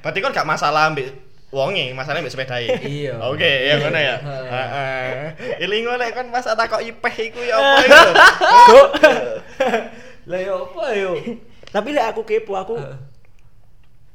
[0.00, 1.12] berarti kan gak masalah ambil
[1.50, 3.20] wonge masalah ambil sepedai Iya.
[3.20, 4.48] oke ya ngono ya Heeh.
[4.48, 5.12] heeh
[5.60, 8.80] ilingo lek kan pas takok ipeh iku ya apa iku
[10.30, 11.12] Lah ya apa yo?
[11.66, 12.80] Tapi lek aku kepo aku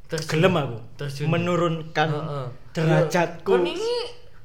[0.07, 0.29] Terjun.
[0.31, 1.27] gelem aku Terjun.
[1.27, 2.09] menurunkan
[2.71, 3.45] derajatku.
[3.45, 3.93] Kon ini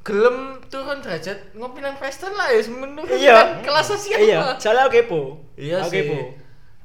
[0.00, 3.38] gelem turun derajat ngopi nang Western lah ya menurunkan Iya.
[3.60, 4.16] kelas sosial.
[4.16, 4.56] Iya, lah.
[4.56, 5.20] soalnya aku kepo.
[5.60, 6.18] Iya aku kepo.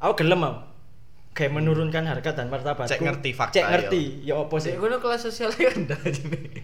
[0.04, 0.60] Aku gelem aku.
[1.36, 2.92] Kayak menurunkan harkat dan martabatku.
[2.92, 4.04] Cek ngerti fakta, Cek ngerti.
[4.24, 4.72] Ya apa sih?
[4.72, 6.64] Sik kono kelas sosial rendah jadi.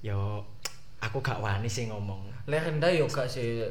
[0.00, 0.44] Yo
[1.00, 2.28] aku gak wani sih ngomong.
[2.44, 3.64] Lek rendah yo gak sih.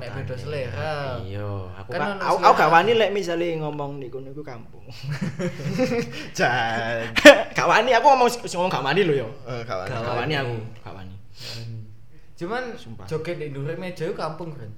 [0.00, 1.20] Mek beda selera.
[1.20, 1.44] Iya,
[1.76, 4.84] aku Kan kan aku, aku gak wani lek misale ngomong di kono iku kampung.
[6.36, 7.08] Jan.
[7.56, 9.28] gak wani aku ngomong sing ngomong gak wani lho yo.
[9.48, 9.88] Eh, kawan.
[9.88, 10.34] Gak wani.
[10.36, 11.14] aku, gak wani.
[12.38, 13.06] Cuman Sumpah.
[13.10, 14.70] joget di dhuwur meja kampung, kan.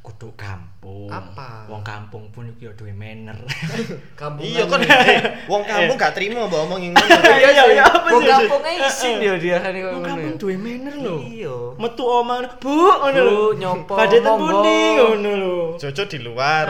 [0.00, 1.12] Kudu kampung.
[1.12, 1.68] Apa?
[1.68, 3.36] Wong kampung pun iku yo duwe manner.
[4.20, 4.48] Kampung.
[4.48, 7.20] Iya kan eh, wong kampung gak terima mbak omongin ngono.
[7.40, 8.32] Iya, iya, iya, apa Wong sih?
[8.32, 11.16] kampungnya isin yo dia kan Wong kampung duwe manner lho.
[11.20, 11.56] Iya.
[11.76, 13.28] Metu omah, Bu, ngono lho.
[13.28, 14.44] Bu, nyopo, Padetan monggo.
[14.48, 15.56] pundi ngono lho.
[15.76, 16.64] Jojo di luar.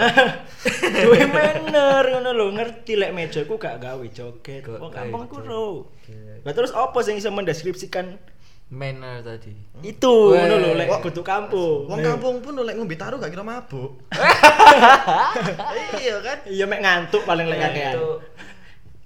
[1.07, 4.67] duwe manner ngono lho, ngerti lek meja ku gak gawe joget.
[4.67, 5.87] Wong kampung ku lho.
[6.43, 8.19] Lah terus apa sing iso mendeskripsikan
[8.71, 9.51] Manner tadi.
[9.83, 11.91] itu ngono lho lek kudu kampung.
[11.91, 13.99] Wong kampung pun lek ngombe taruh gak kira mabuk.
[15.99, 16.39] Iya kan?
[16.47, 17.95] Iya mek ngantuk paling lek kakean.
[17.99, 18.09] Itu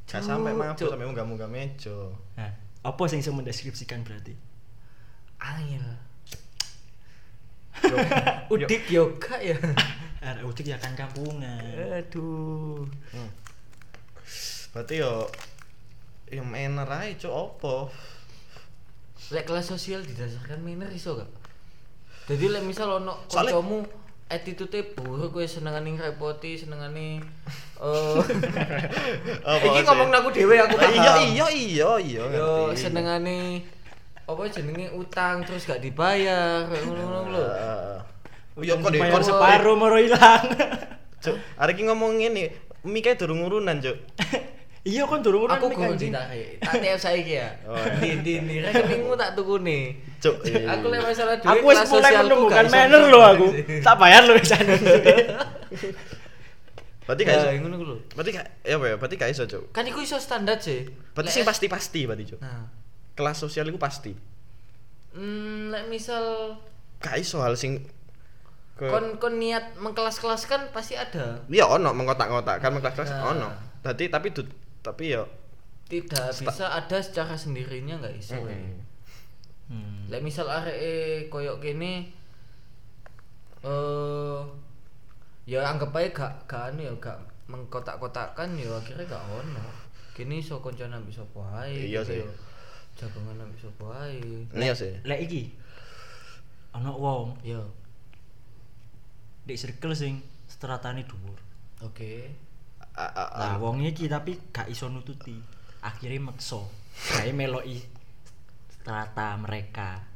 [0.05, 1.96] Gak sampai mabuk sampai munggah-munggah meja.
[2.37, 2.53] Nah,
[2.85, 4.37] apa sing iso mendeskripsikan berarti?
[5.44, 5.87] angel.
[8.53, 9.57] Udik yo gak ya.
[10.24, 11.61] Arek udik ya kan kampungan.
[12.00, 12.88] Aduh.
[14.72, 15.29] Berarti yo
[16.33, 17.92] yo manner ae cuk opo?
[19.33, 21.31] Lek kelas sosial didasarkan manner iso gak?
[22.29, 23.85] Jadi lek misal ono kancamu
[24.33, 27.20] attitude buruk kowe senengane ngrepoti, senengane
[27.79, 28.16] eh
[29.53, 30.96] Apa Iki ngomong aku dhewe aku paham.
[30.96, 33.64] Iya iya iya iya Yo senengane
[34.24, 37.44] apa jenenge utang terus gak dibayar ngono-ngono lho.
[37.44, 37.98] Heeh.
[38.55, 40.46] Oh iya kok deh Bayar kon separuh moro ilang.
[41.20, 42.53] Cuk, arek iki ngomong ngene,
[42.85, 43.96] mike durung urunan, Cuk.
[44.85, 46.12] Iya kon durung Aku gurung anjing.
[46.12, 46.61] ditarik.
[46.61, 47.49] Tak tiap saiki ya.
[47.64, 47.81] Oh.
[47.99, 49.97] Di di di rekeningmu tak tukune.
[50.18, 50.44] Cuk.
[50.44, 50.77] iya.
[50.77, 53.47] Aku lek masalah duit Aku wis kelas mulai menemukan manner lho aku.
[53.81, 54.61] Tak bayar lho jan.
[57.05, 57.47] Berarti gak iso.
[57.47, 57.97] Ya, ngono ku lho.
[58.12, 58.94] Berarti gak ya apa ya?
[58.97, 59.62] Berarti gak iso, Cuk.
[59.73, 60.88] Kan iku iso standar sih.
[61.12, 62.40] Berarti sing pasti-pasti berarti, Cuk.
[62.40, 62.64] Nah,
[63.14, 64.12] Kelas sosial iku pasti.
[65.14, 66.57] hmm, lek misal
[66.99, 67.85] Gak iso hal sing
[68.75, 71.47] ke kon kon niat mengkelas-kelas kan pasti ada.
[71.47, 73.31] Iya ono mengkotak-kotak kan mengkelas-kelas Nah.
[73.31, 73.49] ono.
[73.81, 74.35] Tadi tapi
[74.85, 75.25] tapi ya
[75.85, 78.37] Tidak bisa ada secara sendirinya nggak iso.
[78.37, 78.53] Mm-mm.
[78.53, 78.77] eh.
[79.64, 80.09] Hmm.
[80.09, 82.12] Lek misal arek koyok kene
[83.64, 84.40] eh
[85.44, 87.16] ya anggap aja gak gak anu ya gak
[87.49, 89.64] mengkotak-kotakan ya akhirnya gak ono.
[90.12, 91.88] Kini iso koncone ambek sapa ae.
[91.88, 92.20] Iya gitu sih.
[92.25, 92.29] ya.
[93.01, 94.20] Jagongan ambek sapa ae.
[94.53, 94.92] Iya sih.
[95.05, 95.53] Lek iki
[96.75, 97.62] ana wong Ya,
[99.47, 100.18] di circle sing
[100.49, 101.38] stratane dhuwur.
[101.81, 102.33] oke.
[102.94, 105.35] A- a- a- Lah wong iki tapi gak iso nututi.
[105.83, 106.62] Akhirnya meksa.
[107.11, 107.83] Gawe meloki
[108.70, 110.07] strata mereka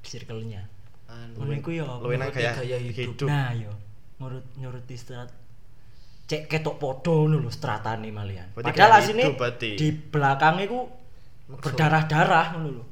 [0.00, 0.62] circle-nya.
[1.10, 1.84] Anu, Ngono iku ya.
[1.98, 3.26] luwih nang gaya hidup.
[3.26, 3.72] Nah, yo
[4.16, 5.28] ngurut nyuruti strat
[6.24, 8.54] cek ketok podo ngono lho stratane malian.
[8.54, 10.86] Padahal asine di belakangnya ku
[11.50, 12.84] Maksud- berdarah-darah ngono lho.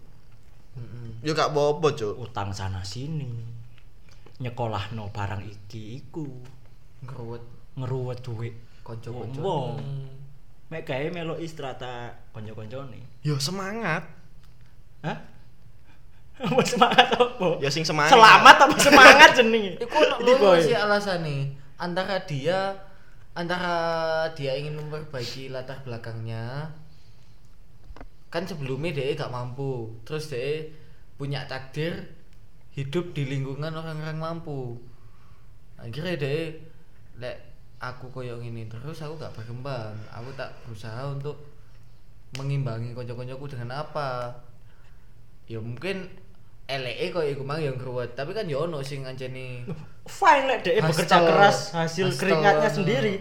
[1.20, 2.16] Yo gak apa-apa, Cuk.
[2.18, 3.28] Utang sana sini.
[4.40, 6.24] Nyekolahno barang iki iku.
[7.04, 7.44] Ngeruwet
[7.76, 8.56] Ngeruwet duit.
[8.90, 9.40] Kanca-kanca.
[9.40, 9.78] Wong.
[10.70, 13.00] Mek gawe meloki strata kanca-kancane.
[13.22, 14.06] Yo semangat.
[15.06, 15.18] Hah?
[16.46, 17.60] Apa semangat apa?
[17.60, 18.16] Ya sing semangat.
[18.16, 19.76] Selamat apa semangat jenenge?
[19.76, 19.98] Iku
[20.40, 20.56] boy.
[20.64, 21.52] sih alasane.
[21.76, 22.80] Antara dia
[23.36, 23.76] antara
[24.32, 26.72] dia ingin memperbaiki latar belakangnya
[28.30, 30.70] kan sebelumnya dia gak mampu terus dia
[31.18, 32.10] punya takdir
[32.74, 34.78] hidup di lingkungan orang-orang mampu
[35.78, 36.58] akhirnya dia
[37.18, 37.49] lek
[37.80, 41.36] aku koyo ini terus aku gak berkembang aku tak berusaha untuk
[42.32, 44.30] mengimbangi konco-koncoku dengan apa
[45.46, 46.06] ya mungkin
[46.66, 49.66] LE kok iku mang yang keruwet tapi kan ya ono sing nganceni
[50.02, 50.90] Fine lek dhek Hustle.
[51.02, 53.14] bekerja keras hasil Hustle, keringatnya sendiri.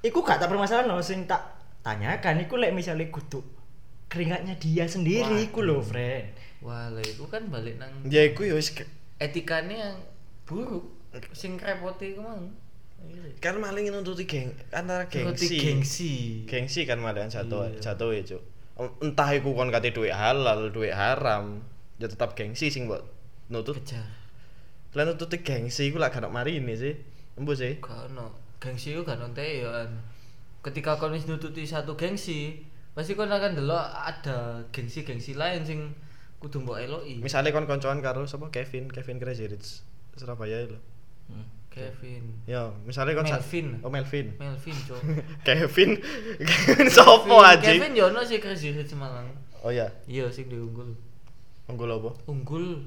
[0.00, 1.40] Iku gak tak permasalahan no sing tak
[1.80, 3.40] tanyakan iku lek misalnya kudu
[4.06, 6.32] keringatnya dia sendiri iku lho, friend.
[6.60, 9.96] wah lah iku kan balik nang Ya iku yo wis ke- etikane yang
[10.44, 10.84] buruk
[11.30, 12.52] sing repoti iku mang
[13.40, 15.56] kan maling nuntuti geng antara gengsi.
[15.56, 16.12] gengsi
[16.44, 17.80] Gengsi kan malahan jatuh Iya.
[17.80, 18.42] jatuh ya, Cuk.
[19.00, 21.64] Entah iku kon kate duit halal, duit haram,
[21.96, 23.00] ya tetap gengsi sing mbok
[23.48, 23.80] nutut.
[23.80, 24.04] kejar
[24.92, 26.94] Lah nututi gengsi iku lak gak ono marine sih.
[27.38, 27.80] Embo sih.
[27.80, 29.88] gak ono gengsi iku gak nonte ya
[30.60, 32.60] ketika kau wis nututi satu gengsi
[32.92, 35.96] pasti kau akan delok ada gengsi-gengsi lain sing
[36.36, 39.80] kudu mbok eloki Misalnya kon koncoan karo sapa Kevin, Kevin Crazy Rich
[40.20, 40.76] Surabaya lho.
[41.80, 43.66] Kevin Ya, misalnya kon sa- Melvin.
[43.80, 44.26] Oh, Melvin.
[44.36, 45.00] Melvin cok
[45.46, 45.90] Kevin.
[46.38, 47.64] Kevin sopo aja?
[47.64, 50.92] Kevin yo ono sih Crazy Rich Malang Oh ya, iya sing diunggul
[51.66, 52.10] unggul apa?
[52.26, 52.80] unggul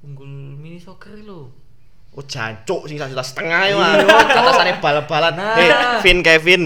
[0.00, 1.50] unggul mini soccer lo
[2.10, 4.26] Oh jancuk sing satu setengah ya Iya, mah.
[4.34, 5.30] Atasane bal-balan.
[5.32, 5.54] Nah.
[5.56, 6.62] Eh, Vin Kevin.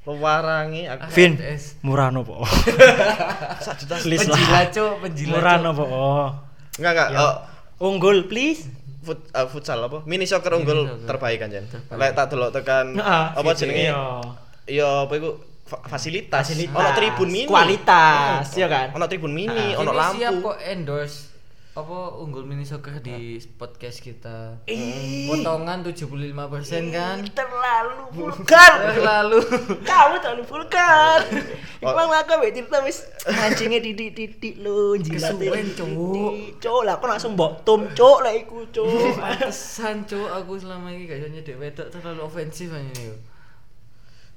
[0.00, 1.32] pewarangi aku Vin,
[1.82, 2.40] murah nopo?
[3.64, 5.32] sak juta Penjilat cuk, penjilat.
[5.32, 5.84] Murah nopo?
[6.76, 7.18] Enggak enggak Ya.
[7.20, 7.34] oh,
[7.78, 8.66] Unggul please.
[9.00, 11.06] Fut, uh, futsal apa mini soccer unggul soccer.
[11.06, 11.98] terbaik kan Jan Terbaik.
[11.98, 14.00] lek tak delok tekan Nah, apa jenenge Iya.
[14.66, 15.30] ya apa iku
[15.62, 16.74] fa- fasilitas Fasilitas.
[16.74, 18.90] ono tribun mini Kualitas, ya kan?
[18.90, 21.18] ono tribun mini ono siap lampu kok endorse
[21.78, 24.58] apa unggul mini soccer di podcast kita.
[24.66, 25.30] Ih.
[25.30, 26.34] Potongan 75%
[26.90, 27.22] kan?
[27.30, 28.72] Terlalu vulgar.
[29.08, 29.38] Lalu
[29.86, 31.22] Kamu terlalu vulgar.
[31.86, 35.38] Emang aku wek cerita wis mancingnya titik-titik lu jilat.
[35.38, 36.58] Kesuwen, Cuk.
[36.58, 39.14] Cuk, lah aku langsung mbok tum, cuk, lah iku, cuk.
[39.22, 43.14] pantesan cuk aku selama ini gak nyedek wedok terlalu ofensif aja nih.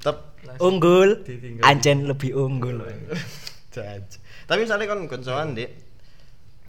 [0.02, 0.18] Tep
[0.62, 1.26] Unggul.
[1.66, 2.86] Ancen lebih unggul.
[4.46, 5.81] Tapi misalnya kon koncoan Dik.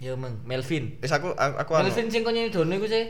[0.02, 0.98] Ya Mang, Melvin.
[0.98, 1.86] Wis aku aku, aku anu.
[1.86, 3.06] Melvin sing konyo Dono iku sih.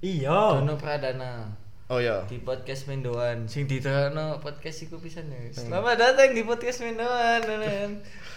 [0.00, 0.56] Iya.
[0.56, 1.52] Dono Pradana.
[1.92, 2.24] Oh iya.
[2.24, 5.52] Di podcast Mendoan sing diterangno podcast iku pisan ya.
[5.52, 7.44] Selamat datang di podcast Mendoan.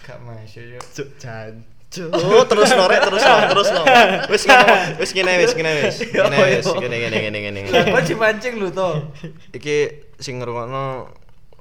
[0.04, 0.80] Gak masuk yo.
[0.84, 1.64] Cuk jan.
[1.88, 2.12] Cuk,
[2.44, 3.82] terus no rek, terus no, terus no.
[4.28, 5.96] Wis ngomong, wis ngene wis, ngene wis.
[6.12, 7.60] Ngene wis, ngene ngene ngene ngene.
[7.64, 7.80] ngene.
[7.88, 9.08] Kok dipancing lu to?
[9.56, 9.76] Iki
[10.20, 11.08] sing ngrungokno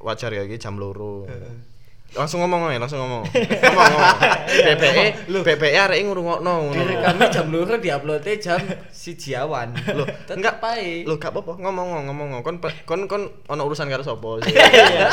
[0.04, 1.24] wajar ya iki jam loro.
[2.08, 3.28] Langsung ngomong ae, langsung ngomong.
[3.28, 4.16] Ngomong ngomong.
[4.66, 6.74] BPE, BPE arek ngrungokno ngono.
[6.74, 9.76] Direkamnya jam loro diuploadnya jam siji awan.
[9.92, 11.04] Loh, Tetep enggak ae.
[11.04, 12.42] Loh, gak apa-apa, ngomong ngomong ngomong.
[12.42, 12.56] Kon
[12.88, 14.56] kon kon ono urusan karo sapa sih?
[14.56, 15.08] Iya.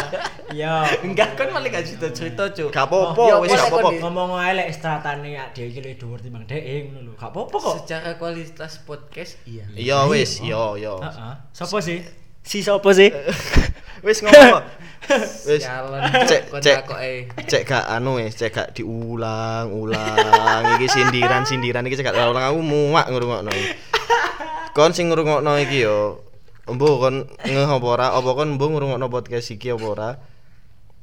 [0.48, 0.74] Iya.
[1.02, 2.70] Enggak kan malah gak cerita-cerita, Cuk.
[2.70, 3.82] Gak apa-apa, Ya, wis wis, gak apa-apa.
[3.82, 7.12] kon di- Ngomong ae lek stratane ya dhewe iki luwih dhuwur timbang dhek ngono lho.
[7.16, 7.74] Gak apa-apa kok.
[7.82, 9.66] Secara kualitas podcast iya.
[9.74, 10.94] Iya wis, iya iya.
[10.94, 11.34] Heeh.
[11.50, 12.00] Sopo sih?
[12.44, 13.08] Si sopo sih?
[14.06, 14.64] Wis ngomong.
[15.48, 15.64] Wis.
[16.28, 16.78] Cek cek
[17.44, 22.60] cek gak anu wis, cek gak diulang ulang iki sindiran-sindiran iki cek gak ulang aku
[22.64, 23.52] muak ngrungokno.
[24.72, 26.24] Kon sing ngrungokno iki yo
[26.64, 28.06] Embo kon ngeh apa ora?
[28.16, 30.10] Apa kon embo ngrungokno podcast iki apa ora?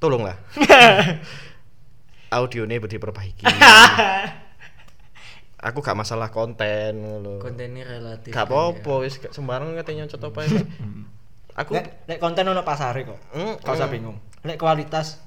[0.02, 0.34] Tolonglah.
[2.34, 3.46] Audionya diperbaiki.
[5.62, 7.38] Aku gak masalah konten lho.
[7.38, 8.34] Kontennya relatif.
[8.34, 10.58] Gak kan, apa-apa wis sembarang katanya nyocot apa ae.
[11.60, 13.20] Aku Lek lek konten ono pasare kok.
[13.36, 13.94] Mm, Gak usah mm.
[13.94, 14.18] bingung.
[14.48, 15.20] Lek kualitas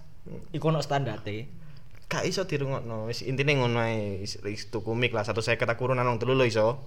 [0.50, 1.64] iku ono standarte.
[2.04, 6.04] gak iso dirungokno wis intine ngono ae Is- is tuku mic lah 150 aku urunan
[6.04, 6.78] nang telu lho iso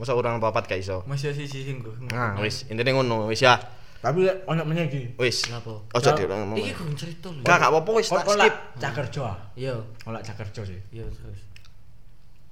[0.00, 1.04] masa urang papat gak iso.
[1.06, 3.56] Masih sisi sing nah wis intine ngono wis ya
[4.02, 5.14] Tapi lek ono meneh iki.
[5.20, 5.72] wis Kenapa?
[5.92, 7.40] ojo ngomong Iki gue cerita lho.
[7.44, 9.20] gak gak apa-apa wis tak skip cak kerja.
[9.24, 9.36] ah?
[9.54, 9.74] Iya,
[10.08, 10.80] Olak cak kerja sih.
[10.90, 11.40] iya terus.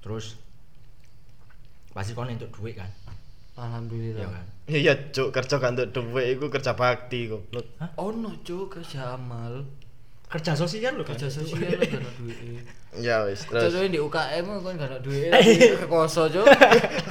[0.01, 0.25] Terus
[1.91, 2.89] pasti kon entuk duit kan.
[3.55, 4.19] Alhamdulillah.
[4.19, 4.45] Iya kan.
[4.67, 7.63] iya cuk kerja gak untuk duit iku kerja bakti goblok
[7.95, 9.63] Oh no, Cuk, kerja amal.
[10.27, 11.15] Kerja sosial lho kan.
[11.15, 12.65] Kerja sosial gak ada duit.
[12.99, 15.31] ya wis Kerja terus di UKM kan gak ada duit.
[15.79, 16.45] Rekoso, Cuk.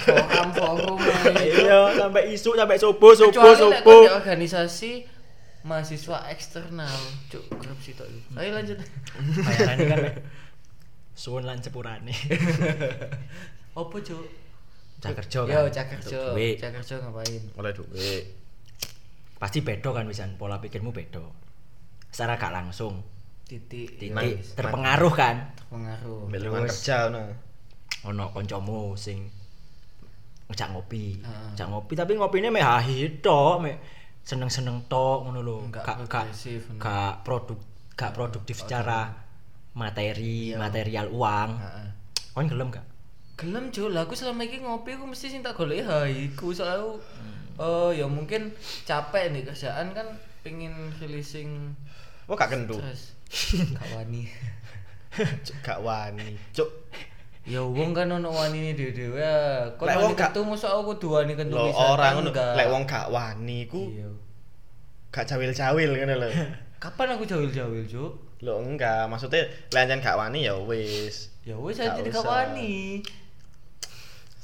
[0.05, 0.99] Forum forum.
[1.41, 4.03] Iya, sampai isu sampai subuh subuh subuh.
[4.21, 5.09] organisasi
[5.65, 6.93] mahasiswa eksternal,
[7.33, 8.05] Cuk, kerap sih tok.
[8.37, 8.77] Ayo lanjut.
[9.17, 10.01] Bayarane kan
[11.17, 12.13] suwun lan sepurane.
[13.73, 14.27] Apa, Cuk?
[15.05, 15.53] Cak kerja kan.
[15.53, 16.97] Yo, cak kerja.
[16.97, 17.43] Ngapain?
[17.55, 18.25] oleh duit
[19.37, 21.21] Pasti beda kan wisan pola pikirmu beda.
[22.09, 23.05] Secara gak langsung
[23.45, 24.01] Titik.
[24.01, 25.53] titik terpengaruh kan.
[25.69, 26.25] pengaruh.
[26.25, 26.81] ambil lingkungan Terus.
[26.81, 27.23] kerja no
[28.05, 29.29] ono kancamu sing
[30.47, 31.21] ngejak ngopi.
[31.21, 31.49] Heeh.
[31.53, 33.77] Ngejak ngopi tapi ngopine mek hahi tok, mek
[34.23, 35.57] seneng-seneng tok ngono lho.
[35.61, 36.81] Enggak Gak gak ngono.
[36.81, 37.59] gak produk
[37.93, 39.12] gak produktif secara
[39.75, 40.57] materi, Iya.
[40.57, 41.51] material uang.
[41.61, 41.87] Heeh.
[42.33, 42.87] Kon gelem gak?
[43.35, 46.92] Gelem Cuk, lah aku selama ini ngopi aku mesti sing tak goleki haiku soalnya aku
[47.57, 50.07] oh ya mungkin capek nih kerjaan kan
[50.40, 51.75] pengen releasing
[52.27, 53.18] oh gak kendu stres.
[53.75, 54.31] Gak wani.
[55.42, 56.70] Cuk, gak wani cuk
[57.44, 59.68] Ya wong kan ono wani ini dhewe ya.
[59.75, 62.31] Kok Lek wani wong gak- kentu mosok aku kudu wani kentu lo orang kan ngono
[62.33, 64.09] lek wong gak wani ku Iya.
[65.11, 66.31] gak cawil-cawil ngono lho
[66.83, 68.12] Kapan aku jawil-jawil, Cuk?
[68.44, 69.42] lo enggak maksudnya
[69.73, 73.03] lanjut gak wani ya wis Ya wis aja gak wani.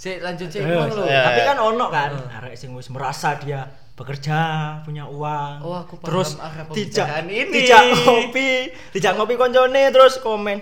[0.00, 1.12] Sik lanjut sik Eh, emang eh.
[1.12, 2.10] Tapi kan ono kan
[2.40, 4.40] arek sing wis merasa dia bekerja,
[4.80, 5.60] punya uang.
[5.60, 7.52] Oh, aku terus pembicaraan ini.
[7.52, 10.56] dijak ngopi, dijak ngopi koncone terus komen.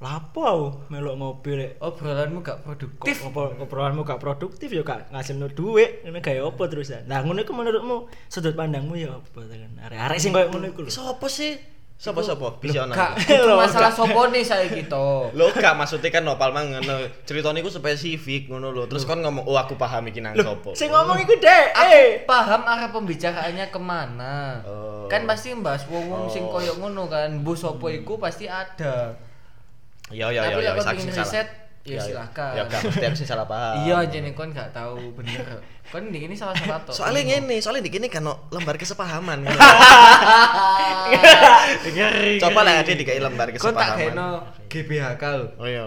[0.00, 1.70] Lapo aku melok ngopi lek.
[1.76, 3.20] Obrolanmu gak produktif.
[3.28, 7.04] Obrolanmu gak produktif ya gak ngasilno duit, ngene gawe apa terus ya.
[7.04, 9.76] Nah, ngono iku menurutmu sudut pandangmu ya apa kan?
[9.92, 10.90] Arek-arek sing koyo ngono iku lho.
[10.92, 11.73] Sopo sih?
[11.94, 12.58] Sopo sopo?
[12.60, 12.82] Itu
[13.46, 15.30] Loh, masalah sopo nih saya gitu.
[15.32, 17.06] Lo gak maksudnya kan nopal mang ngono.
[17.24, 18.84] Ceritane iku spesifik ngono lho.
[18.84, 21.66] Terus kon ngomong, "Oh, aku paham iki nang sopo." Sing ngomong iku dek.
[21.72, 22.08] Aku Eh.
[22.22, 24.60] paham arah pembicaraannya ke mana.
[24.66, 25.06] Oh.
[25.06, 26.52] Kan pasti mbahas wong wong sing Oh.
[26.52, 27.40] koyo ngono kan.
[27.40, 29.14] Bu sopo iku pasti ada.
[30.12, 31.24] Ya ya ya Tapi ya lek wis sing salah.
[31.24, 31.48] riset,
[31.84, 32.52] ya, silakan.
[32.56, 33.84] Ya gak mesti sing salah paham.
[33.84, 35.60] Iya, jadi kon gak tahu bener.
[35.92, 36.90] Kon di ini salah satu.
[36.90, 39.44] Soalnya ngene, soalnya di kene kan lembar kesepahaman.
[42.40, 44.12] Coba lah ada dikai lembar Kon tak kesepahaman.
[44.12, 44.28] kena
[44.68, 45.46] GBHK lho.
[45.60, 45.86] Oh iya.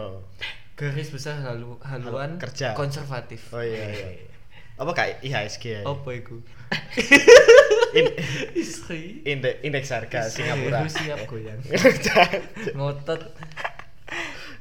[0.77, 2.77] Garis besar halu, haluan Kerja.
[2.77, 3.49] konservatif.
[3.49, 4.07] Oh iya iya.
[4.77, 5.81] Apa kayak IHSG ya?
[5.81, 6.37] Apa iku?
[7.97, 8.13] In-
[8.53, 9.25] Istri.
[9.25, 10.85] Indeks indeks harga Singapura.
[10.85, 11.57] Aku siap goyang.
[12.77, 13.21] Ngotot.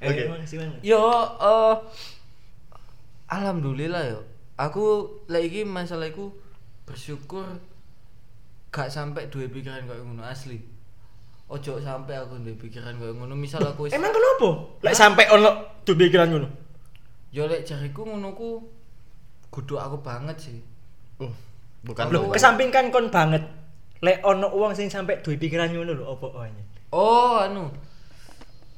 [0.00, 0.44] Eh, Mang.
[0.84, 1.00] Yo,
[1.40, 1.74] eh
[3.32, 4.20] alhamdulillah yo.
[4.56, 6.32] Aku lagi masalah iku
[6.88, 7.44] bersyukur
[8.72, 10.60] gak sampai dua pikiran kayak ngono asli.
[11.46, 13.32] Ojo sampai aku duwe pikiran kayak ngono.
[13.36, 14.48] Misal aku Emang kenapa?
[14.82, 16.48] Lek sampai ono duwe pikiran ngono.
[17.36, 18.64] yo lek jariku ngono ku
[19.52, 20.56] kudu aku banget sih.
[21.20, 21.28] Uh,
[21.84, 22.32] bukan Loh, lu.
[22.32, 23.44] kesampingkan kon banget.
[24.00, 26.64] Lek ono uang sing sampai duwe pikiran ngono lho apa ohnya.
[26.96, 27.68] Oh, anu.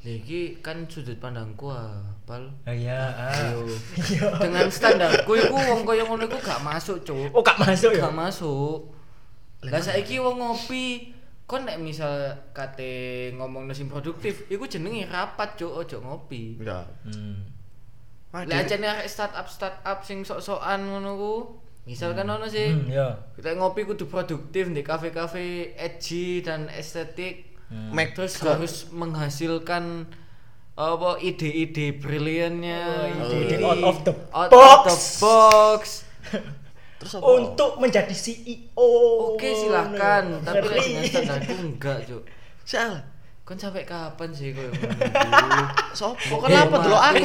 [0.08, 2.48] Lagi kan sudut pandangku ah, pal.
[2.64, 3.12] Oh iya.
[3.52, 4.32] Yo.
[4.40, 7.28] Dengan standarku iku wong kaya ngono iku gak masuk, Cuk.
[7.36, 8.08] Oh, gak masuk ya.
[8.08, 8.88] gak masuk.
[9.68, 11.12] Lah saiki wong ngopi,
[11.44, 16.56] kon nek misal kate ngomong sing produktif, iku jenenge rapat, Cuk, ojo ngopi.
[16.56, 16.88] Enggak.
[17.04, 17.44] Hmm.
[18.32, 21.34] Lah ajane arek startup startup sing sok-sokan ngono ku.
[21.88, 22.68] Misal kan ono sih.
[22.68, 23.12] Hmm, ya.
[23.36, 27.47] Kita ngopi kudu produktif di kafe-kafe edgy dan estetik.
[27.68, 27.92] Hmm.
[27.92, 30.08] Mac Terus ke- harus menghasilkan
[30.72, 32.82] apa ide-ide briliannya,
[33.18, 34.86] Oh, ide-ide out of the out box.
[34.86, 35.82] of the box.
[36.98, 37.24] Terus apa?
[37.28, 38.90] Untuk menjadi CEO.
[39.30, 40.82] Oke silahkan, tapi lek Ngeri.
[40.88, 42.22] dengan standarku enggak, Cuk.
[42.64, 43.02] Salah.
[43.48, 44.76] Kon sampai kapan sih ngono?
[45.98, 47.24] Sopo kenapa delok aku?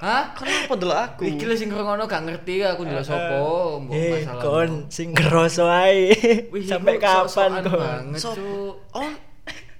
[0.00, 0.32] Hah?
[0.32, 1.22] Kenapa delok aku?
[1.28, 3.36] Iki lho sing ngrungokno gak ngerti aku ndelok sapa,
[3.78, 4.40] mbok Eh, masalah.
[4.40, 6.08] kon sing ngeroso ae.
[6.48, 7.78] Wih, Sampai kapan sok-sokan kon?
[7.78, 8.74] banget, Sop- Cuk.
[8.92, 9.12] Oh,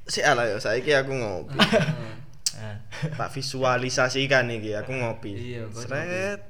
[0.05, 1.57] si ala ya, saiki aku ngopi.
[3.16, 5.57] Pak visualisasikan iki, aku ngopi.
[5.57, 6.40] Iya, kok Sret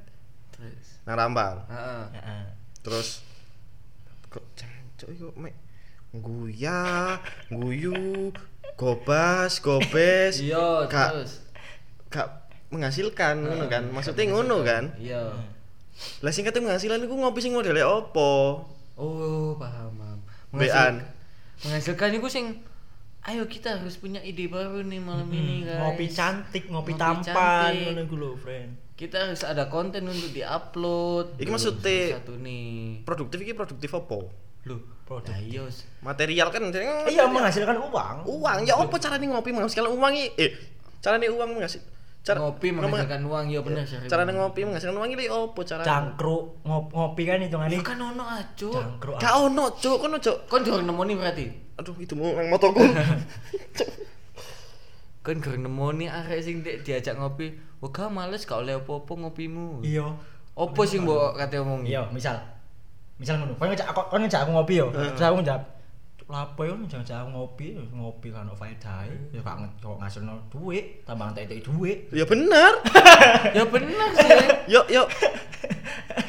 [0.50, 0.86] Terus.
[1.06, 1.62] nang rambang.
[1.70, 2.42] Heeh.
[2.82, 3.22] Terus
[4.26, 5.54] kok jancuk iku mek
[6.12, 7.16] guya,
[7.48, 8.30] guyu,
[8.74, 10.38] gobas, gobes.
[10.38, 11.32] Iya, Gak terus.
[12.08, 12.28] gak
[12.68, 13.88] menghasilkan ngono kan.
[13.88, 14.92] Maksudnya ngono kan.
[14.96, 15.32] Iya.
[16.20, 18.64] Lah sing kate menghasilkan iku ngopi sing modele opo?
[18.94, 20.18] Oh, paham, paham.
[20.52, 21.00] Bean.
[21.62, 22.46] menghasilkan itu sing
[23.22, 25.78] ayo kita harus punya ide baru nih malam ini guys.
[25.78, 28.70] Hmm, Ngopi cantik, ngopi, Ngopi tampan, ngono iku lho, friend.
[28.92, 31.38] Kita harus ada konten untuk diupload.
[31.38, 33.06] Iki maksudnya- satu nih.
[33.06, 34.26] Produktif iki produktif opo?
[34.62, 35.34] Loh, Produk.
[35.34, 35.62] Nah, iya.
[36.00, 36.62] Material kan
[37.10, 38.16] Iya menghasilkan uang.
[38.22, 40.28] uang ya apa carane ngopi menghasilkan uang iki?
[40.38, 40.50] Eh,
[41.02, 41.82] carane uang menghasil
[42.22, 43.98] cara ngopi menghasilkan uang ya bener sih.
[44.06, 45.82] carane ngopi menghasilkan uang iki opo carane?
[45.82, 47.74] Cangkruk ngop- ngopi kan hitungane.
[47.74, 48.70] Ya kan ono aja.
[48.70, 49.18] Cangkruk.
[49.18, 50.46] Gak ono, Cuk, kono, Cuk.
[50.46, 51.50] Kon nemoni berarti.
[51.82, 52.78] Aduh, itu mau nang motoku.
[55.22, 57.54] Kon durung nemoni arek sing dek diajak ngopi.
[57.78, 59.82] Wah, gak males gak oleh apa-apa ngopimu.
[59.82, 60.14] Iya.
[60.54, 61.90] Opo sing mbok kate omongi?
[61.90, 62.38] Iya, misal.
[63.22, 63.54] Misal ngono.
[63.54, 64.86] Kon ngejak kon ngejak aku ngopi yo.
[64.90, 65.62] Terus aku njawab
[66.26, 69.12] lapo yo ngejak aku ngopi, ngopi kan ono faedahe.
[69.30, 72.08] Ya gak nge- kok ngasilno duit, tambah entek duit.
[72.08, 72.72] ya bener.
[73.58, 74.30] ya bener sih.
[74.66, 75.04] Yo yo.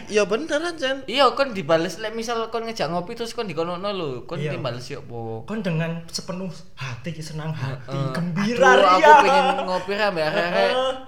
[0.05, 1.01] Ya bener Jan.
[1.09, 4.53] Iya, kon dibales lek misal kon ngejak ngopi terus kon dikonono lho, kon Iya.
[4.53, 5.49] dibales yo apa?
[5.49, 8.93] Kon dengan sepenuh hati, senang hati, gembira aduh, ria.
[8.93, 10.29] aku pengen ngopi ra mbak.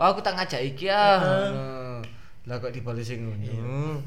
[0.02, 1.19] Oh, aku tak ngajak iki ah.
[1.21, 1.95] Heeh.
[2.50, 4.02] Lah kok dibales sing ngono.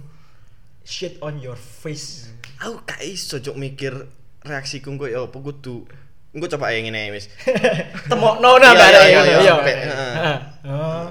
[0.88, 2.33] Shit on your face.
[2.64, 3.92] Aku gak iso Cuk mikir
[4.40, 5.85] reaksiku kok ya apa kudu.
[6.33, 7.29] Engko coba ya ngene wis.
[8.11, 9.85] Temokno nah Iya, bareng iya, iya, iya, heeh.
[9.85, 10.38] Heeh.
[10.64, 11.09] Oh.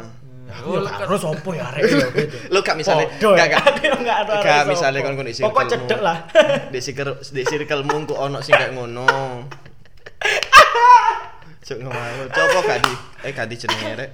[0.58, 2.38] Yo kan- terus opo ya arek yo gitu.
[2.50, 4.98] Lu gak misalnya Podo, gak gak yo gak gak sopo.
[5.06, 6.26] kon kondisi Pokok cedek lah.
[6.74, 9.06] Di circle di circlemu kok ono sing kayak ngono.
[11.68, 12.94] Cuk ngomong, coba gak di
[13.30, 14.10] eh gak di jenenge rek.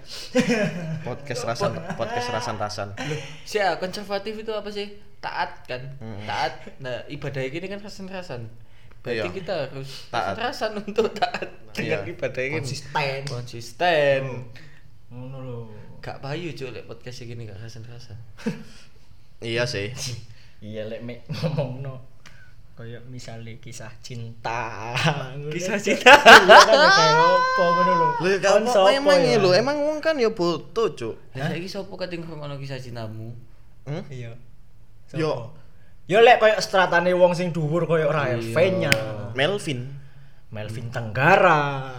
[1.08, 3.00] Podcast rasan podcast rasan-rasan.
[3.48, 5.13] Si ah, konservatif itu apa sih?
[5.24, 5.82] Taat kan?
[5.98, 6.20] Hmm.
[6.28, 6.54] Taat.
[6.84, 8.52] Nah, ibadah ini kan rasan-rasan.
[9.00, 9.32] Berarti Iya.
[9.32, 10.36] kita harus Taat.
[10.36, 12.12] rasan untuk taat dengan Iya.
[12.12, 12.60] ibadah ini.
[12.60, 13.20] Konsisten.
[13.26, 14.22] Konsisten.
[15.08, 15.60] Ngono lho.
[16.00, 18.20] Gak payu cuy lek podcast gini gak rasan-rasan.
[19.44, 19.92] Iya sih.
[20.64, 22.00] Iya lek mek ngomongno
[22.74, 24.96] kayak misalnya kisah cinta.
[25.52, 26.16] Kisah cinta.
[26.16, 28.08] Iya kan ya kayak opo ngono lho.
[28.24, 29.36] Lho sopo emang ya?
[29.38, 31.20] lho, emang wong kan ya butuh, Cuk.
[31.36, 33.36] Lah saiki sapa kating ngono kisah cintamu?
[33.84, 34.00] Hmm?
[34.08, 34.32] Iya.
[35.14, 35.54] Yo.
[36.10, 38.54] Yo lek koyo stratane wong sing dhuwur koyo Rahel Iya.
[38.58, 38.94] V-nya.
[39.38, 39.94] Melvin.
[40.50, 41.94] Melvin Tenggara.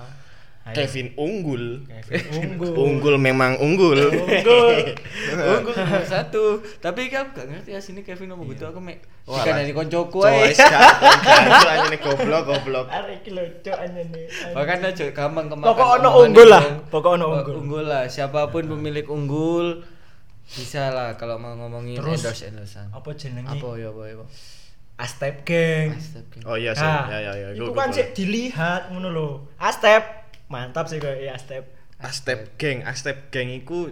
[0.65, 0.81] Ayo.
[0.81, 1.85] Kevin unggul.
[1.85, 2.25] Kevin
[2.57, 2.73] unggul.
[2.75, 4.01] Unggul memang unggul.
[4.01, 4.77] Unggul.
[5.61, 6.65] Unggul nomor satu.
[6.81, 9.05] Tapi kan gak ngerti asine Kevin ngomong gitu aku mek.
[9.29, 9.45] Walah.
[9.45, 10.57] Kan dari koncoku ae.
[10.57, 12.87] sekarang anjene goblok goblok.
[12.89, 14.21] Arek iki cok anjene.
[14.57, 15.69] Bahkan aja gampang kemakan.
[15.69, 16.65] Pokok ono unggul lah.
[16.65, 16.89] itu.
[16.89, 17.55] Pokok ono unggul.
[17.61, 18.03] Unggul lah.
[18.09, 19.85] Siapa pun pemilik unggul
[20.47, 22.88] bisa lah kalau mau ngomongin Terus, endorse endorsean.
[22.88, 23.49] Apa jenenge?
[23.49, 24.14] Apa ya apa ya.
[24.95, 25.88] Astep geng.
[25.92, 26.47] Astagfirullah.
[26.47, 27.49] Oh iya sih, Nah, ya ya ya.
[27.53, 29.28] Itu Gua- kan gua- sih dilihat ngono lho.
[29.57, 30.03] Astep.
[30.47, 31.64] Mantap sih kayak ya Astep.
[31.97, 33.88] Astep geng, Astep geng iku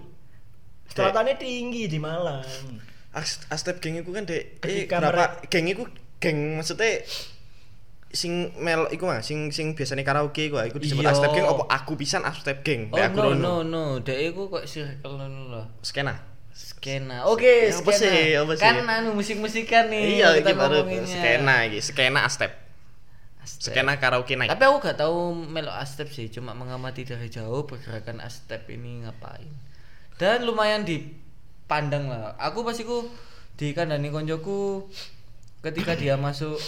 [0.84, 2.44] Kecepatannya tinggi di Malang.
[3.10, 5.88] As- Astep geng iku kan dek eh berapa geng iku
[6.18, 7.00] geng maksudnya
[8.08, 11.16] sing mel iku mah sing sing biasanya karaoke iku ah, iku disebut Iya.
[11.16, 13.32] Astep geng apa aku pisan Astep geng Oh no rono.
[13.34, 15.66] no no, dek iku kok circle ngono lah.
[15.80, 16.12] skena
[16.82, 17.22] Skena.
[17.30, 18.00] Oke, Ya, apa skena.
[18.02, 18.64] sih, apa sih?
[18.66, 20.18] Kan anu musik-musikan nih.
[20.18, 22.50] iya kita iki baru skena iki skena Astep
[23.38, 23.70] Astep.
[23.70, 28.18] skena karaoke night Tapi aku gak tahu melok Astep sih, cuma mengamati dari jauh pergerakan
[28.18, 29.46] Astep ini ngapain.
[30.18, 32.34] Dan lumayan dipandang lah.
[32.36, 33.06] Aku pas iku
[33.54, 34.90] di kandani konjoku
[35.62, 36.58] ketika dia masuk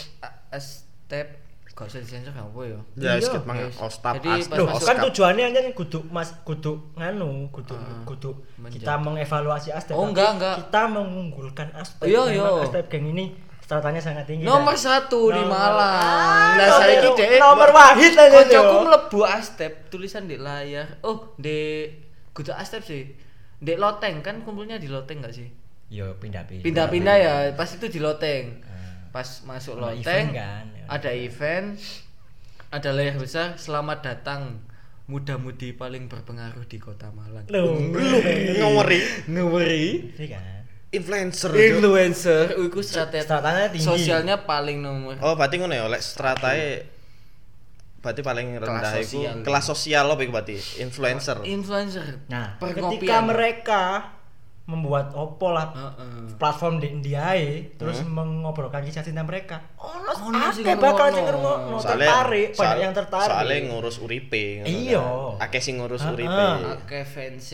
[0.49, 1.43] Astep
[1.75, 2.79] gak usah disensor gak apa ya.
[2.95, 3.13] ya Iya.
[3.21, 3.75] skit mang Yes.
[3.77, 8.31] Ostap Jadi pas masuk kan tujuannya aja kudu Mas kudu nganu, kudu Ah, kudu
[8.71, 9.93] kita mengevaluasi Astep.
[9.93, 10.55] Oh, enggak, enggak.
[10.61, 12.07] Kita mengunggulkan Astep.
[12.07, 12.47] Iya, iya.
[12.63, 14.45] Astep geng ini stratanya sangat tinggi.
[14.45, 15.99] Nomor dan- satu di Malang.
[15.99, 18.81] Ah, Nah, saya nomor- dek nomor wahid aja Koncoku tuh.
[18.85, 21.01] mlebu Astep tulisan di layar.
[21.01, 21.91] Oh, di
[22.31, 23.03] kudu Astep sih.
[23.57, 25.49] Di Loteng kan kumpulnya di Loteng gak sih?
[25.87, 26.63] Yo pindah-pindah.
[26.63, 28.61] Pindah-pindah ya, pas itu di Loteng.
[29.15, 30.85] Pas masuk Ada Loteng event kan, ya.
[30.91, 31.79] ada event,
[32.69, 34.59] ada layar besar selamat datang
[35.07, 37.47] muda-mudi paling berpengaruh di Kota Malang.
[37.47, 37.79] Loh,
[38.59, 40.19] ngomori Ngeri.
[40.19, 40.61] Iya kan.
[40.91, 41.51] influencer.
[41.51, 43.83] Influencer, iku strategi Stratanya tinggi.
[43.85, 45.15] sosialnya paling nomor.
[45.23, 46.87] oh berarti ngono ya lek stratae
[47.99, 49.35] berarti paling rendah Kelas iku sosial.
[49.43, 52.19] kelas sosial iku berarti influencer Influencer.
[52.27, 52.91] Nah, Perkopian.
[52.95, 53.83] ketika mereka
[54.65, 56.37] membuat opo lah Heeh.
[56.37, 57.37] platform di India
[57.75, 59.61] terus mengobrolkan kisah cinta mereka.
[59.77, 61.15] Oh, Ono sing akeh bakal ngono.
[61.15, 63.29] sing ngrungokno Soalnya- tertarik, banyak yang tertarik.
[63.29, 65.05] soalnya ngurus uripe ngono Iya.
[65.37, 65.45] kan.
[65.45, 66.57] akeh sing ngurus Ah, uripe ah.
[66.75, 67.49] Akeh fans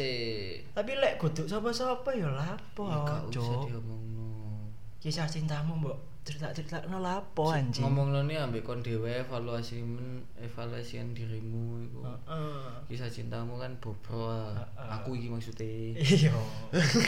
[0.71, 4.71] Tapi lek kudu sapa-sapa ya lapo, Ya diomongno.
[4.99, 5.99] Kisah cintamu, Mbok.
[6.31, 7.83] Cerita-cerita no lapo anjing.
[7.83, 12.07] Ngomongno nih ambek kon dhewe evaluasi men evaluasian dirimu iku.
[12.07, 12.87] Heeh.
[12.87, 14.31] Kisah cintamu kan bobro.
[14.31, 14.63] ah.
[15.03, 15.67] Aku iki maksudnya.
[15.99, 16.31] Iya.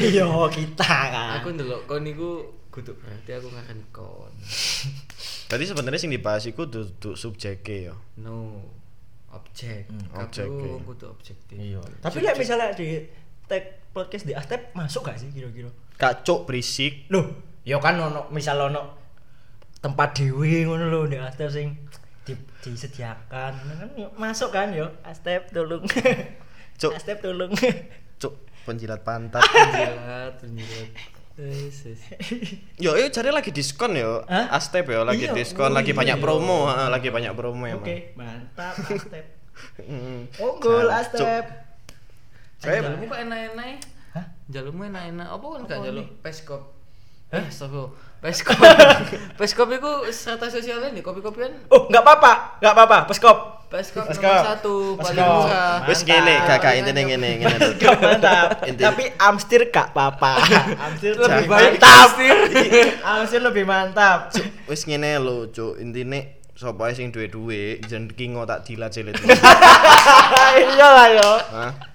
[0.02, 1.38] Iya kita kan.
[1.38, 4.32] Aku ndelok kon iku kudu berarti aku ngakan kon.
[5.46, 7.94] Tadi sebenarnya sing dibahas iku duduk subjeke ya.
[8.18, 8.58] No.
[9.32, 9.88] Objek.
[9.88, 10.76] Hmm, objek, iya.
[10.84, 11.56] kudu objektif.
[11.56, 11.80] Iya.
[12.04, 13.00] Tapi lek misalnya di
[13.48, 15.72] tag podcast di Astep masuk gak sih kira-kira?
[15.96, 17.08] Kacuk berisik.
[17.08, 17.32] Loh,
[17.64, 19.01] ya kan ono misal ono
[19.83, 21.74] tempat dewi ngono lho di Astep sing
[22.22, 25.83] di, disediakan kan masuk kan yo Astep tolong.
[26.80, 26.95] Cuk.
[26.95, 27.51] Astep tolong.
[28.22, 29.43] Cuk, penjilat pantat.
[29.53, 30.89] Penjilat, penjilat.
[32.78, 34.22] Yo, yo cari lagi diskon yo.
[34.30, 34.55] Hah?
[34.55, 35.99] Astep yo lagi Iya, diskon, oh lagi iya.
[35.99, 37.83] banyak promo, ha, lagi banyak promo emang.
[37.83, 39.26] Oke, mantap Astep.
[40.47, 40.87] Unggul.
[40.87, 41.45] Astep.
[42.62, 43.74] Saya Jalurmu kok enak-enak?
[44.14, 44.26] Hah?
[44.47, 45.26] Jalurmu enak-enak.
[45.26, 46.09] Apa kan gak Apa jalur nih?
[46.22, 46.62] peskop?
[47.33, 47.91] Eh, astagfirullah.
[48.22, 48.55] Peskop.
[49.41, 51.66] peskop itu strata sosialnya nih, kopi-kopian.
[51.72, 52.99] Oh, enggak apa-apa, enggak apa-apa.
[53.11, 53.66] Peskop.
[53.66, 54.28] Peskop Peskop.
[54.28, 55.43] nomor satu, paling Peskop.
[55.49, 55.76] murah.
[55.89, 56.07] Wes Mantap.
[56.12, 57.57] ngene, kakak intine ngene, ngene.
[57.57, 58.49] Peskop mantap.
[58.68, 60.33] Tapi Amstir gak apa-apa.
[60.93, 61.72] Amstir Lebih baik.
[61.80, 62.37] Amstir.
[63.01, 64.28] Amstir lebih mantap.
[64.68, 65.80] Wes ngene lho, Cuk.
[65.80, 69.18] Intine sapa ae sing duwe-duwe jen kingo tak dilat cilik.
[70.70, 71.30] iya lah yo.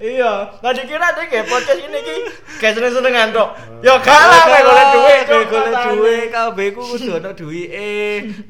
[0.03, 0.31] Iya.
[0.59, 2.15] Nah dikira kayak podcast ini ki
[2.59, 3.55] kayak seneng-senengan tok.
[3.79, 4.87] Yo gak lah kayak golek.
[5.23, 7.95] Kayak golek duit, kabeh ku kudu ana duwike.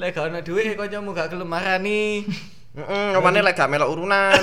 [0.01, 2.25] Lek gak ana duwike kancamu gak gelem marani.
[2.77, 4.37] Heeh, omane lek gak melok urunan.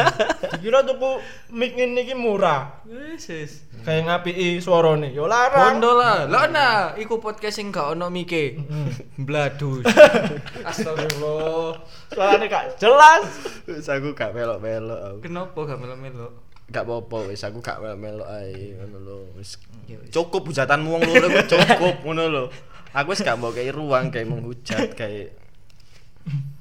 [0.56, 1.20] Dikira tuku
[1.52, 2.80] mic ini ki murah.
[2.88, 3.52] Wes, wes.
[3.84, 5.12] Kayak ngapii suarane.
[5.12, 5.76] Yo larang.
[5.76, 6.24] Bondo lah.
[6.24, 8.56] Lah nah, iku podcast sing gak ono mike.
[9.20, 9.84] Bladus.
[10.68, 11.76] Astagfirullah.
[12.08, 13.28] Suarane gak jelas.
[13.68, 15.18] Wes aku gak melok-melok aku.
[15.20, 16.28] Kenapa gak melo-melo?
[16.72, 19.18] Gak apa-apa wis aku gak melok-melok ae ngono lho.
[19.36, 20.08] Wis Ya wis.
[20.08, 22.44] cukup hujatanmu wong iku cukup ngono lho.
[22.96, 25.36] Aku wis gak mau kayak ruang kayak menghujat kayak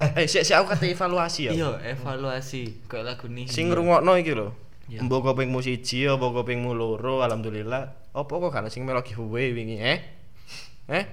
[0.16, 1.52] Eh, sik sik aku kate evaluasi ya.
[1.52, 3.44] Iya, evaluasi kayak lagu nih.
[3.44, 4.56] Sing ngrungokno iki lho.
[4.88, 5.04] Iya.
[5.04, 8.10] Mbok kopingmu siji apa kopingmu loro alhamdulillah.
[8.16, 10.00] Apa kok gak sing melok giveaway wingi eh?
[10.88, 11.04] Eh?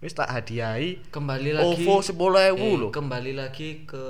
[0.00, 2.88] Wis tak hadiahi kembali lagi OVO 10.000 eh, lho.
[2.92, 4.04] kembali lagi ke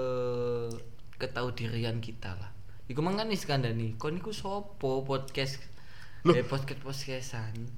[1.14, 2.50] ketaudirian kita lah
[2.90, 5.62] iku mangan nih skandani kon iku sopo podcast
[6.26, 6.34] Loh.
[6.34, 7.70] eh, podcast podcastan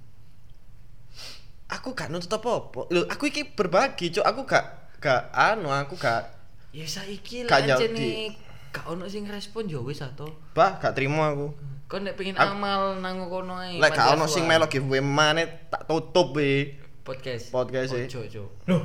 [1.69, 2.89] Aku gak nuntut apa-apa.
[2.89, 4.25] Lho, aku iki berbagi, Cuk.
[4.25, 6.35] Aku gak gak anu, aku gak
[6.75, 8.35] ya saiki lah jauh nih
[8.69, 10.29] gak ono sing respon yo wis ato.
[10.53, 11.55] Bah, gak terima aku.
[11.89, 13.81] Kon nek pengen Aku- amal nang kono ae.
[13.81, 16.77] Lek gak ono sing melo giveaway maneh tak tutup we.
[17.09, 17.49] podcast.
[17.49, 18.05] Podcast e.
[18.05, 18.45] Ojo, ojo.
[18.69, 18.83] Loh.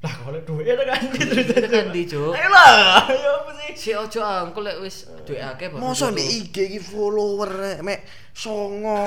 [0.00, 2.32] Lah kalau duit itu kan terus Tekan di, Cuk.
[2.32, 3.70] Ayo lah, ya apa sih?
[3.76, 8.08] Si ojo angkul lek wis duwe akeh baru Mosok di IG iki follower rek, mek
[8.32, 9.04] songo.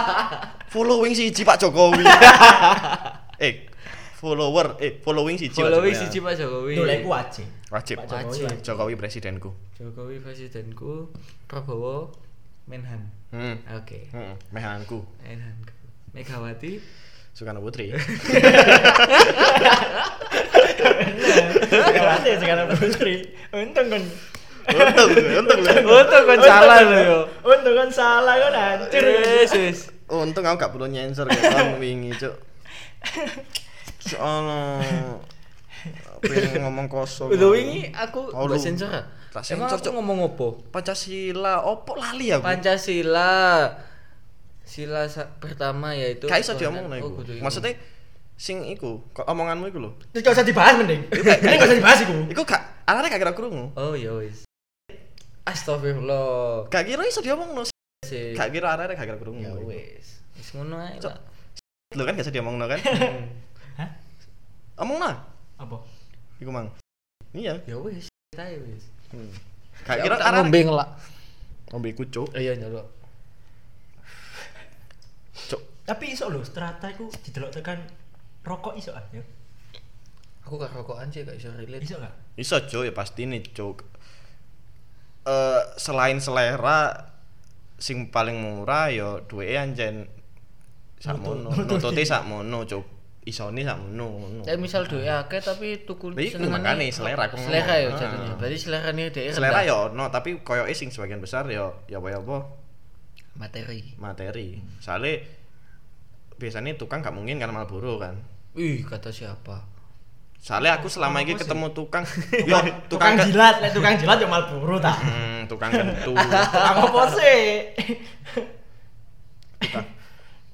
[0.72, 2.06] Following siji Pak Jokowi.
[3.42, 3.66] eh,
[4.20, 6.04] follower eh following siji Following Jokowi.
[6.12, 6.72] siji Pak Jokowi.
[6.76, 7.46] Iku wajib.
[7.72, 7.96] Wajib.
[7.96, 8.60] Pak Jokowi Wajib.
[8.60, 9.50] Jokowi presidenku.
[9.80, 11.08] Jokowi presidenku,
[11.48, 12.12] Prabowo
[12.68, 13.08] Menhan.
[13.32, 13.56] Hmm.
[13.80, 14.12] Oke.
[14.12, 15.00] Heeh, mehanku.
[15.24, 15.56] Menhan.
[16.12, 16.76] Megawati
[17.32, 17.96] Soekarno Putri.
[21.70, 23.14] Sekarang sih sekarang putri.
[23.54, 24.02] Untung kan.
[24.70, 25.60] untung, untung.
[25.86, 27.18] Untung kan salah yo.
[27.46, 29.02] Untung kan salah kan hancur.
[29.56, 29.88] Wis.
[30.10, 32.34] Untung aku gak perlu nyensor kan wingi, Cuk.
[33.98, 34.60] Soalnya
[36.22, 37.32] pengen ngomong kosong.
[37.32, 38.60] Udah wingi aku Oh, mbok lu.
[38.60, 38.90] sensor.
[39.30, 39.92] Tak Emang sensor, Cuk.
[39.96, 40.46] ngomong apa?
[40.70, 42.42] Pancasila, opo lali aku.
[42.44, 43.72] Pancasila.
[44.62, 45.06] Sila
[45.42, 47.42] pertama yaitu Gak iso diomong Oh, kudu iku.
[47.42, 47.74] Maksudnya
[48.36, 49.90] sing iku, omonganmu iku lho.
[50.12, 51.02] Terus gak usah dibahas mending.
[51.10, 52.14] Ini gak usah dibahas iku.
[52.30, 53.74] Iku gak arane gak kira krungu.
[53.74, 54.46] Oh ya wis.
[55.42, 56.68] Astagfirullah.
[56.68, 57.66] Gak kira iso diomongno.
[58.06, 59.42] Gak kira arane gak kira krungu.
[59.42, 60.22] Ya wis.
[60.38, 61.18] Wis ngono ae lah.
[61.94, 62.78] Lho kan gak iso diomongno kan?
[64.80, 64.88] Hah?
[64.88, 65.12] Omongna.
[65.60, 65.76] Apa?
[66.40, 66.72] Iku mang.
[67.36, 67.60] Iya.
[67.68, 68.08] Ya wis.
[68.32, 68.88] Tae wis.
[69.12, 69.28] Hmm.
[69.84, 70.88] Ya, kira tak arane ngombe ngelak.
[71.68, 72.32] ngombe iku, Cuk.
[72.32, 72.88] Iya nyelok.
[75.52, 75.62] Cuk.
[75.84, 77.84] Tapi iso lho, strata iku didelok tekan
[78.40, 79.20] rokok iso ah ya.
[80.48, 81.84] Aku gak rokokan sih gak iso relate.
[81.84, 82.14] Iso gak?
[82.40, 83.84] Iso, Cuk, ya pasti nih, Cuk.
[85.28, 87.12] Eh selain selera
[87.76, 90.08] sing paling murah ya duwe anjen
[90.96, 91.52] sakmono.
[91.52, 92.99] Nutut- Nututi sakmono, Cuk.
[93.20, 94.42] Isone sakmono ngono.
[94.42, 97.46] Tapi misal duwe akeh tapi tuku Lah iku senengane- makane selera aku ngomong.
[97.46, 97.92] Selera ya Ah.
[97.94, 98.32] jatuhnya.
[98.34, 102.48] Berarti selera nih dhek Selera ya ono, tapi koyoke sing sebagian besar ya ya apa-apa
[103.34, 103.92] materi.
[103.96, 104.56] materi.
[104.78, 105.20] Soalnya
[106.34, 108.16] biasanya tukang gak mungkin kan Marlboro kan.
[108.52, 109.68] Ih, kata siapa?
[110.36, 112.00] Soalnya aku selama ini Apa ketemu tukang,
[112.40, 112.56] yo
[112.88, 114.96] Tukang jilat, lek tukang jilat ya Marlboro ta.
[114.96, 116.16] Hmm, tukang kentu.
[116.24, 116.48] Tukang
[116.80, 117.68] apa sih?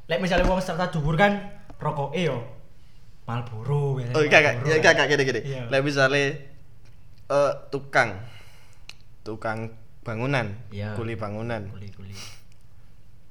[0.07, 1.39] Lek misalnya wong strata dhuwur kan
[1.77, 2.43] rokoke yo
[3.27, 4.16] Marlboro biasanya.
[4.16, 5.41] Oh, gak gak Marlboro ya, gak gini gini.
[5.43, 5.62] Iya.
[5.66, 6.24] Lah misalnya
[7.27, 8.14] eh tukang
[9.20, 9.74] tukang
[10.07, 10.95] bangunan, Iya.
[10.95, 12.14] kuli bangunan Kuli-kuli.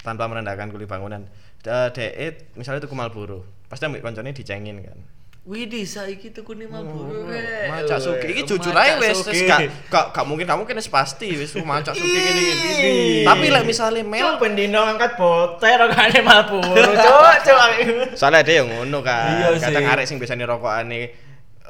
[0.03, 1.23] tanpa merendahkan kuli bangunan.
[1.63, 4.99] Da DE misalnya tuku Marlboro, pasti ambek koncone dicengin kan.
[5.45, 7.29] Widih, saiki tuku nih Oh, Marlboro.
[7.29, 7.69] rek.
[7.69, 11.37] Macak suki iki jujur ae wis wis gak gak gak mungkin kamu kan wis pasti
[11.37, 12.93] wis macak suki gini gini.
[13.21, 16.65] Tapi lek misale mel pendino ngangkat boter rokane Marlboro.
[17.05, 17.69] Cuk, cuk.
[18.17, 19.53] soalnya ada yang ngono kan.
[19.61, 21.13] Kadang arek sing biasanya rokokane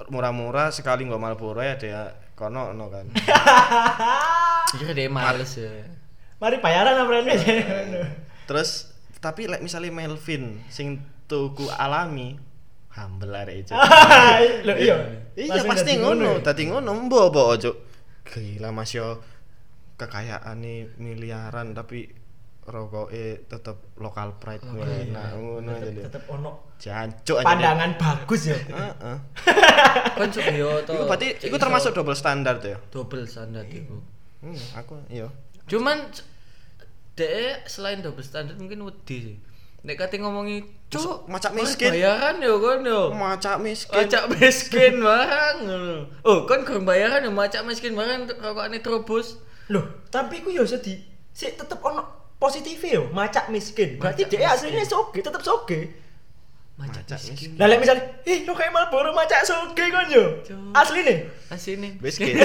[0.07, 3.11] murah-murah sekali nggak Marlboro ya ada kono no kan.
[4.75, 5.71] Iya deh males ya.
[6.39, 7.35] Mari bayaran apa rene?
[8.43, 12.35] Terus tapi lek misalnya Melvin sing tuku alami
[12.95, 13.71] humble arek itu.
[14.63, 14.95] Lho iya.
[15.35, 16.43] Iya Langsung pasti ngono, ya?
[16.43, 17.71] dadi ngono mbok mbok ojo.
[18.25, 19.19] Gila Mas yo
[19.95, 22.07] kekayaan nih miliaran tapi
[22.65, 24.81] rokoke tetep lokal pride gue.
[24.81, 25.11] iya.
[25.11, 26.01] Nah, ngono Tetep- jadi.
[26.07, 27.45] tetep ono Jancuk aja.
[27.45, 28.57] pandangan bagus ya.
[28.57, 29.17] Heeh.
[30.17, 30.91] Kan cuk yo to.
[30.91, 32.79] Iku berarti iku termasuk double standar tuh ya.
[32.89, 33.99] double standar iku.
[34.39, 35.27] Hmm, aku iya.
[35.65, 36.09] Cuman
[37.13, 39.37] dek selain double standar mungkin wedi sih.
[39.85, 43.13] Nek kate ngomongi cuk macak miskin." Bayaran yo kon yo.
[43.13, 43.93] Macak miskin.
[43.93, 45.57] Macak miskin barang.
[46.25, 49.37] Oh, kan kurang bayaran yo macak miskin barang rokokane terobos.
[49.69, 50.97] Loh, tapi ku yo sedih.
[51.35, 52.01] Sik tetep ono
[52.41, 53.97] positif yo, macak miskin.
[54.01, 56.05] Berarti dia aslinya soge, tetep soge.
[56.75, 57.55] Macak, Macak miskin.
[57.55, 60.43] Lah lek misalnya, ih lo kayak Marlboro macak soge kon yo.
[60.75, 61.31] Asline.
[61.47, 61.95] Asine.
[62.03, 62.35] Miskin.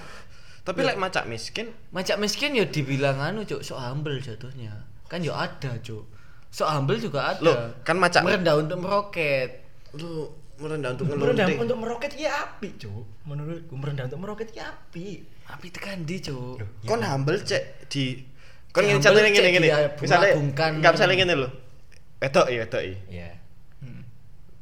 [0.64, 4.86] Tapi lek macak miskin Macak miskin yo dibilang anu cuk sok humble jatuhnya.
[5.10, 6.13] Kan yo ada cuk.
[6.54, 7.42] Sok humble juga ada.
[7.42, 9.66] Loh, kan macak- merendah untuk meroket.
[9.92, 10.26] lu
[10.56, 11.58] merendah untuk Merendah ngelunting.
[11.60, 13.02] untuk meroket ya api, Cuk.
[13.24, 15.22] Menurutku merendah untuk meroket ya api.
[15.44, 16.56] Tapi tekan di cuk.
[16.82, 18.22] Kon humble cek di
[18.70, 19.68] kon ngene contohnya ngene ngene.
[19.98, 21.48] Misalnya enggak misalnya ngene lho.
[22.16, 22.98] Wedok iya, wedok iya.
[23.08, 23.28] Iya.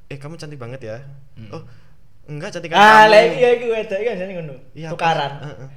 [0.07, 0.97] Eh kamu cantik banget ya.
[1.33, 1.49] Hmm.
[1.51, 1.63] Oh,
[2.27, 3.13] enggak cantik Ah, kamu.
[3.13, 4.55] lek iya iku wedok kan jane ngono.
[4.73, 5.33] Iya, Tukaran.
[5.41, 5.69] Heeh.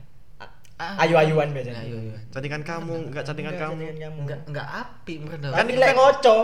[0.75, 1.87] Ayu-ayuan biasanya.
[1.87, 2.19] Ayo ayo.
[2.35, 3.83] Cantikan kamu, enggak cantikan Enggak, kamu.
[4.27, 5.55] Enggak enggak api merendah.
[5.55, 6.37] Kan kan- ngoco.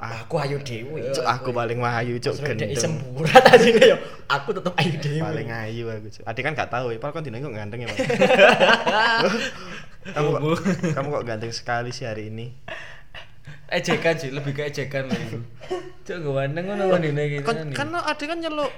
[0.00, 0.24] Ah.
[0.24, 1.12] Aku ayu dewi.
[1.12, 2.72] Cuk, aku paling ayu, cuk Sudah gendeng.
[2.72, 4.00] semburat asine yo.
[4.32, 5.20] Aku tetep ayu dewi.
[5.20, 6.24] Paling ayu aku, cuk.
[6.24, 7.98] Adik kan gak tahu, ya, padahal kan dino kok ganteng ya, Pak.
[10.16, 10.40] kamu kok,
[10.96, 12.48] kamu kok ganteng sekali sih hari ini.
[13.68, 15.38] ejekan sih, lebih ke ejekan lho itu.
[16.08, 17.44] Cuk gawandeng ngono ngene gitu.
[17.44, 18.72] Kan kan adik kan nyeluk.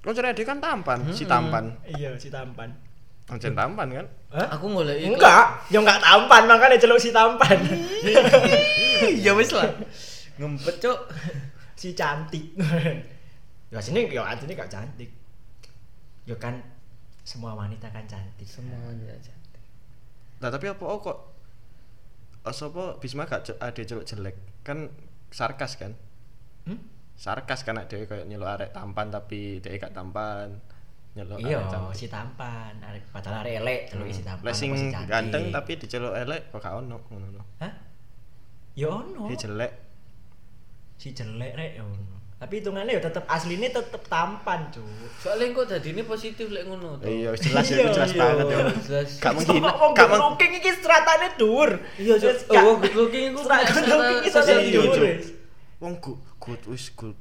[0.00, 1.76] Koncone adik kan tampan, si tampan.
[1.84, 2.85] Iya, si tampan.
[3.26, 4.06] Anjen tampan kan?
[4.30, 4.46] Hah?
[4.54, 5.18] Aku golek iklan.
[5.18, 7.58] Enggak, ya enggak tampan, makanya celuk si tampan.
[9.20, 9.68] Ya wis lah.
[10.40, 10.98] Ngempet, Cuk.
[11.76, 12.56] si cantik.
[13.72, 15.10] ya sini ya sini gak cantik.
[16.24, 16.64] Ya kan
[17.26, 18.48] semua wanita kan cantik.
[18.48, 19.34] Semuanya aja.
[20.40, 21.18] Nah, tapi apa oh, kok
[22.46, 24.36] apa Bisma gak ce- ada celuk jelek?
[24.64, 24.88] Kan
[25.28, 25.92] sarkas kan?
[26.64, 26.80] Hmm?
[27.16, 30.56] Sarkas kan ada kayak nyeluk arek tampan tapi dia gak tampan.
[31.16, 31.64] Nyeluk Iya,
[31.96, 34.44] si tampan, arek padahal arek elek celuk si tampan.
[34.44, 37.42] Lek sing si ganteng tapi diceluk elek kok gak ono ngono lho.
[37.56, 37.72] Hah?
[38.76, 39.24] Ya ono.
[39.24, 39.72] Dia jelek.
[41.00, 42.14] Si jelek rek ya ono.
[42.36, 44.84] Tapi hitungannya ya tetep aslinya tetep tampan, Cuk.
[45.16, 47.08] Soalnya kok tadi ini positif lek ngono to.
[47.08, 48.20] Iya, jelas ya, Iya, jelas iya.
[48.20, 48.58] banget ya.
[48.76, 49.10] Jelas.
[49.16, 51.70] Gak Wong gak good meng looking iki stratane dhuwur.
[51.96, 55.00] Iya, gak- Oh, good looking iku Strat nek good looking stratane Iya, dhuwur.
[55.80, 57.16] Wong good, good wis good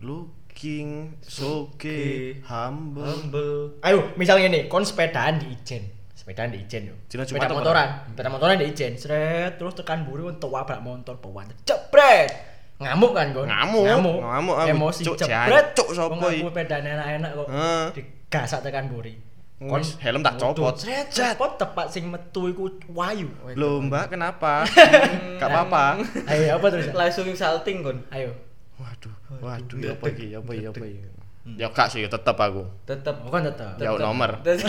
[0.56, 3.04] looking, soge, humble.
[3.04, 3.76] humble.
[3.84, 5.84] Ayo, misalnya nih, kon sepedaan di Ijen.
[6.16, 6.96] Sepedaan di Ijen yo.
[7.12, 8.96] Sepeda motoran, sepeda motoran di Ijen.
[8.96, 12.32] Sret, terus tekan buri kon tabrak motor bawa jebret.
[12.80, 13.48] Ngamuk kan kon?
[13.52, 14.20] Ngamuk, Ngamuk.
[14.24, 14.56] ngamuk.
[14.72, 15.76] Emosi Cuk, jebret.
[15.76, 16.40] jancuk sapa iki?
[16.40, 17.48] aku sepedaan enak-enak kok.
[17.52, 17.84] Heeh.
[18.00, 19.14] Digasak tekan buri.
[19.60, 20.76] Wis, helm tak copot.
[20.80, 23.28] Sret, copot tepat sing metu iku wayu.
[23.60, 24.64] Loh, Mbak, kenapa?
[25.40, 26.00] Gak apa-apa.
[26.32, 26.92] Ayo, apa terus?
[26.96, 28.00] Langsung salting kon.
[28.12, 28.45] Ayo.
[28.76, 30.26] Waduh, waduh, ya apa iki?
[30.30, 31.00] Ya apa ya apa iki?
[31.46, 32.66] Ya gak sih, tetep aku.
[32.84, 33.78] Tetep Oh, kan tetep.
[33.78, 34.34] Ya nomor.
[34.42, 34.66] Tetep.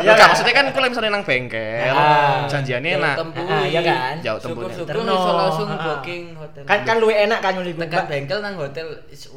[0.00, 2.48] Ya gak maksudnya kan kalau misalnya nang bengkel, Ah.
[2.48, 3.14] janjiannya Jauh enak.
[3.14, 3.44] tempuh.
[3.44, 4.14] Ah, iya kan?
[4.24, 4.72] Jauh tempuhnya.
[4.72, 5.76] Syukur-syukur iso langsung Ah.
[5.84, 6.62] booking hotel.
[6.64, 9.28] Kan kan luwih enak kan nyuli tekan bengkel nang hotel is.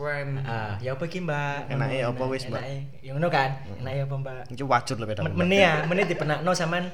[0.47, 1.75] Ah, ya apa iki, Mbak?
[1.75, 2.61] Enake apa wis, Mbak?
[2.63, 3.49] Enake, ya ngono kan?
[3.77, 4.41] Enake apa, Mbak?
[4.47, 5.21] Iki wajur lho beda.
[5.21, 6.87] Men- Mene ya, mene dipenakno sampean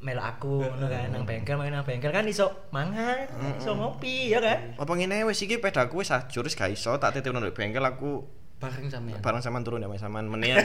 [0.00, 3.28] melok aku ngono kan nang bengkel main nang bengkel kan iso mangan,
[3.60, 4.72] iso ngopi ya kan?
[4.80, 8.24] Apa ngene wis iki pedaku wis ajur wis gak iso tak titipno ndek bengkel aku
[8.56, 9.20] Bareng sampean.
[9.20, 10.60] bareng sampean turun ya Mas sampean meneh Ya,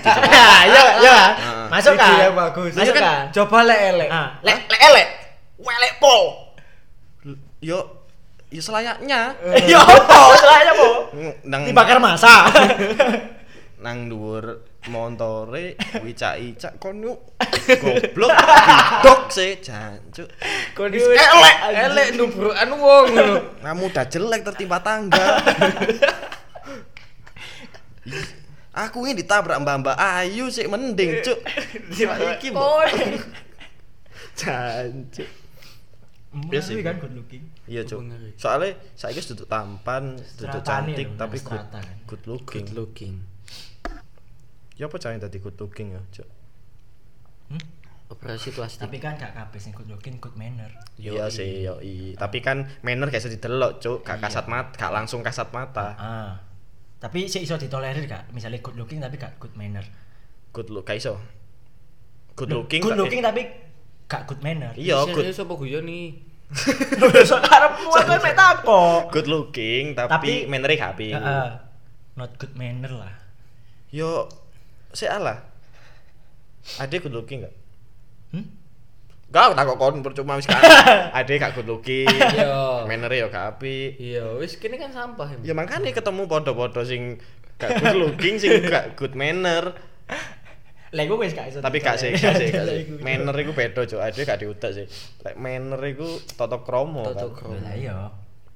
[0.67, 1.17] ya, ya.
[1.35, 1.67] Ah.
[1.67, 2.31] Masuk kan?
[2.31, 2.75] bagus.
[2.75, 3.23] Masuk Iya kan?
[3.31, 4.09] Coba lek elek.
[4.11, 5.07] Ah, lek lek elek.
[5.59, 6.23] Welek pol.
[7.59, 7.79] Yo
[8.51, 9.35] ya selayaknya
[9.67, 10.19] Ya apa?
[10.37, 10.87] Salahnya apa?
[11.43, 12.47] nang Dibakar masa.
[13.85, 17.37] nang dhuwur montore wicak-icak kon yuk.
[17.77, 18.33] Goblok
[19.05, 20.25] dok sih jancuk.
[20.73, 23.37] Kon wis elek, elek nubrukan wong ngono.
[23.63, 25.21] kamu udah jelek tertimpa tangga.
[28.75, 31.39] Aku ini ditabrak mbak-mbak ayu sih mending cuk.
[31.93, 32.89] Iki mbok
[34.33, 35.29] jancuk.
[36.49, 36.81] Iya sih.
[36.81, 37.43] Kan good looking.
[37.69, 38.01] iya cuk.
[38.41, 41.85] Soalnya saya wis duduk tampan duduk cantik tapi good kan.
[42.09, 42.65] good looking.
[42.65, 43.34] Good looking.
[44.75, 46.27] Ya apa caranya tadi good looking ya cuk
[47.45, 47.61] Hmm?
[48.05, 48.85] Operasi plastik.
[48.85, 50.69] Tapi kan gak kabeh sing good looking good manner.
[50.97, 51.77] Iya sih, yo
[52.13, 54.01] Tapi kan manner gak bisa didelok, Cuk.
[54.01, 55.93] Gak kasat mata, gak langsung kasat mata.
[55.97, 56.31] Ah.
[56.97, 58.29] Tapi sih iso ditolerir gak?
[58.29, 59.85] Misalnya good looking tapi gak good manner.
[60.53, 61.17] Good look, gak iso.
[62.33, 62.81] Good looking.
[62.81, 63.41] good tapi- looking tapi
[64.05, 64.73] gak good manner.
[64.73, 66.05] Iya, good Serius apa guyon nih?
[67.25, 69.01] Sekarang gua kan mek takok.
[69.13, 71.13] good looking tapi, Tapi- manner gak apik.
[71.13, 71.49] Heeh.
[72.17, 73.13] Not good manner lah.
[73.89, 74.29] Yo
[74.95, 75.43] sik alah.
[76.81, 77.53] Ade good looking gak?
[78.33, 78.45] Hmm?
[79.29, 80.57] Gak tak kok kon percuma wis kan.
[81.19, 82.07] Ade gak good looking.
[82.09, 82.87] Iya.
[82.89, 83.99] manner yo gak apik.
[83.99, 85.51] Iya, wis kene kan sampah ya.
[85.51, 87.19] Ya makanya ketemu podo-podo sing
[87.59, 89.75] gak good looking sing gak good manner.
[90.95, 91.59] Lah gua wis gak iso.
[91.59, 92.77] tapi gak sih, gak sih, gak sih.
[92.87, 93.03] Iku.
[93.03, 93.99] Manner iku beda, Cuk.
[93.99, 94.85] Ade gak diutek sih.
[95.27, 96.07] Lek manner iku
[96.39, 97.35] tata krama Tata kan.
[97.35, 97.59] krama.
[97.61, 97.97] Lah iya.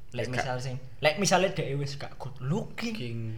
[0.10, 3.38] Lek misal sing, lek misale dhek wis gak good looking,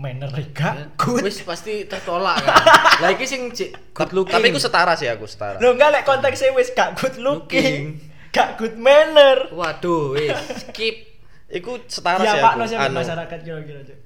[0.00, 1.20] Manner gak good.
[1.20, 2.56] Wis pasti tertolak kan.
[3.04, 4.32] Lah iki sing cik good looking.
[4.32, 5.60] Tapi iku setara sih aku setara.
[5.60, 8.32] Lho enggak lek konteksnya wis gak good looking, Looking.
[8.32, 9.52] gak good manner.
[9.52, 10.32] Waduh, wis
[10.64, 11.20] skip.
[11.52, 12.58] Iku setara sih Siapa aku.
[12.58, 13.98] no sih Anu, masyarakat kira-kira Cuk?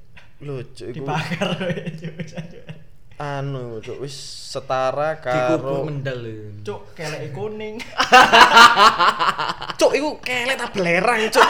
[0.42, 0.96] lucu iku.
[0.98, 1.48] Dibakar.
[3.38, 4.16] Anu, Cuk, wis
[4.50, 6.58] setara karo mendel.
[6.66, 7.78] Cuk, kelek kuning.
[9.78, 11.48] Cuk, iku kelek ta belerang, Cuk.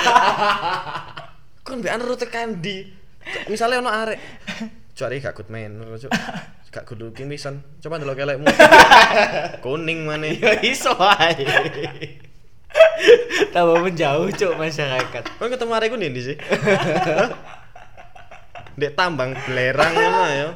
[1.64, 2.60] Kon mbek anu tekan
[3.48, 4.18] Misale ono arek.
[4.94, 5.48] Arek gak good
[6.00, 6.12] Cuk.
[6.74, 7.62] Gak good looking pisan.
[7.78, 8.46] Coba ndelok kelekmu.
[9.62, 10.34] Kuning maneh.
[10.42, 11.46] Ya iso ae.
[13.54, 15.22] Tambah menjauh cuk masyarakat.
[15.38, 16.36] Kon ketemu arekku ndi sih?
[18.74, 20.48] Dek tambang belerang ngono ya.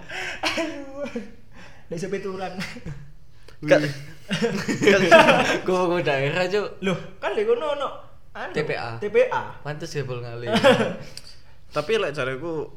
[1.87, 2.59] Lek sepeturan.
[3.63, 3.81] Gak.
[5.67, 6.83] Mau daerah cuk.
[6.83, 7.89] Loh, kan lek ngono ono
[8.35, 8.99] anu, TPA.
[9.03, 9.43] TPA.
[9.63, 10.47] Pantes ya bol ngali.
[11.69, 12.69] Tapi lek jareku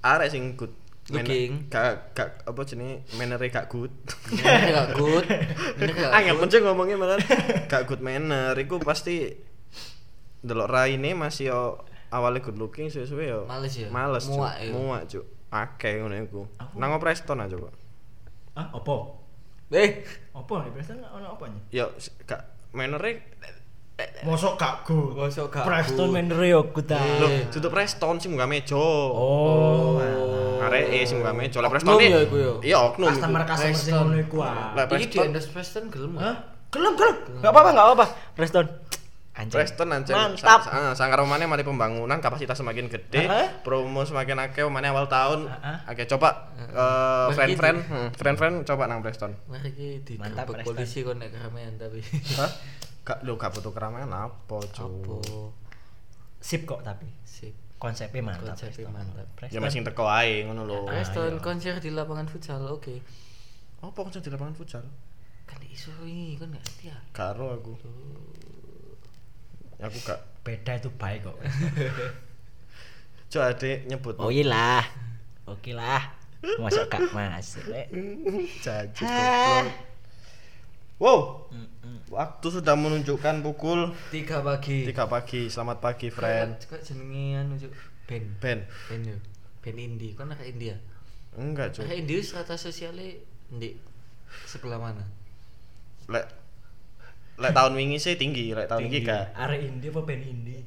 [0.00, 0.72] arek sing good
[1.04, 1.68] Looking.
[1.68, 3.92] gak gak apa jenenge manner gak good.
[4.32, 5.24] Ini gak good.
[6.16, 7.20] Angel pencet ngomongnya malah
[7.66, 9.28] gak good manner iku pasti
[10.40, 11.60] delok raine masih yo
[12.08, 13.88] awalnya good looking suwe-suwe yo Males ya?
[13.88, 14.24] Males.
[14.28, 14.70] Muak ya?
[14.70, 15.24] Muak, Cuk.
[15.48, 16.40] Akeh ngono iku.
[16.56, 17.72] Aku- Nang Preston aja kok.
[18.54, 19.20] Hah, opo?
[19.68, 20.70] Eh, Apa nih?
[20.72, 21.60] Preston ono apa nih?
[21.68, 21.92] Yo
[22.24, 22.42] gak
[22.72, 23.28] menere
[24.26, 25.14] Mosok gak go.
[25.14, 26.98] Mosok gak Preston main yo ku ta.
[26.98, 28.74] lho tutup Preston sing munggah meja.
[28.74, 30.02] Oh.
[30.66, 31.62] Areke sing munggah meja.
[31.62, 32.52] Oknum Preston ya iku yo.
[32.58, 33.14] Iya oknum.
[33.14, 34.06] Customer customer sing Preston.
[34.10, 34.74] ngono iku ah.
[34.74, 36.18] Lek Iki di endorse Preston gelem.
[36.18, 36.36] Hah?
[36.74, 37.16] Gelem gelem.
[37.38, 38.06] Enggak apa-apa, enggak apa-apa.
[38.34, 38.66] Preston.
[39.34, 39.58] Anjing.
[39.58, 40.60] Preston anjir Mantap.
[40.62, 43.26] Sa- sangkar omane mari pembangunan kapasitas semakin gede
[43.66, 45.50] promo semakin akeh omane awal tahun
[45.90, 51.02] akeh coba eh, Wah, friend-friend hmm, friend-friend coba nang Preston Mari iki di Mantap, polisi
[51.02, 51.98] kon nek keramaian tapi.
[52.38, 52.46] Hah?
[53.04, 54.72] Gak lu gak butuh keramaian apa, Apa?
[54.72, 55.20] cu?
[56.40, 57.04] Sip kok tapi.
[57.28, 57.52] Sip.
[57.76, 58.56] Konsepnya mantap.
[58.56, 58.96] Konsepnya Preston.
[58.96, 59.26] mantap.
[59.28, 59.60] Ya Preston.
[59.60, 60.88] masih teko ae ngono lho.
[60.88, 62.96] Preston konser di lapangan futsal, oke.
[63.84, 64.84] Apa kok di lapangan futsal?
[65.44, 66.96] Kan iso ini kan nggak setia.
[67.12, 67.76] Karo aku.
[69.84, 71.40] Aku gak Beda itu baik kok.
[73.32, 74.84] Coba adek nyebut Oh iya lah.
[75.48, 76.12] Oke lah.
[76.60, 77.64] Masuk gak masuk.
[77.72, 77.88] Lek.
[81.02, 81.50] Wow.
[82.14, 84.86] Waktu sudah menunjukkan pukul Tiga pagi.
[84.86, 85.50] 3 pagi.
[85.50, 86.54] Selamat pagi, friend.
[86.62, 87.72] Kok jenenge anu Cuk?
[88.06, 88.24] Ben.
[88.38, 88.58] Ben.
[88.86, 89.18] Ben yo.
[89.58, 90.14] Ben indie.
[90.14, 90.78] Kan anak India.
[91.34, 91.90] Enggak, Cuk.
[91.90, 93.18] Anak India strata sosialnya
[93.50, 93.74] di
[94.46, 95.02] sebelah mana?
[96.06, 96.30] Lek
[97.34, 99.34] lek tahun wingi sih tinggi, lek tahun iki gak.
[99.34, 100.62] Arek indie apa band indie?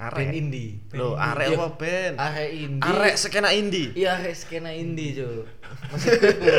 [0.00, 0.16] Arek.
[0.16, 0.80] Ben indie.
[0.96, 1.60] Loh, Band arek indie.
[1.60, 2.12] apa ben?
[2.16, 2.88] Arek indie.
[2.88, 3.88] Arek skena indie.
[3.92, 5.44] Iya, arek skena indie, Cuk.
[5.92, 6.50] Maksudku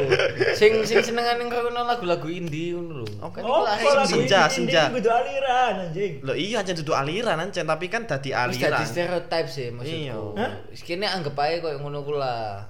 [0.54, 3.08] sing sing senengane ngrungokno lagu-lagu indie ngono lho.
[3.10, 4.84] Iku Oh, arek lagu senja, indie senja.
[4.88, 6.14] Kudu aliran anjing.
[6.22, 8.86] Loh iya aja duduk aliran ancen tapi kan dadi Wis dadi aliran.
[8.86, 10.06] stereotip sih maksudku.
[10.06, 10.16] Iya.
[10.38, 10.52] Hah?
[10.70, 12.70] Wis kene anggap ae koyo ngono ku lah.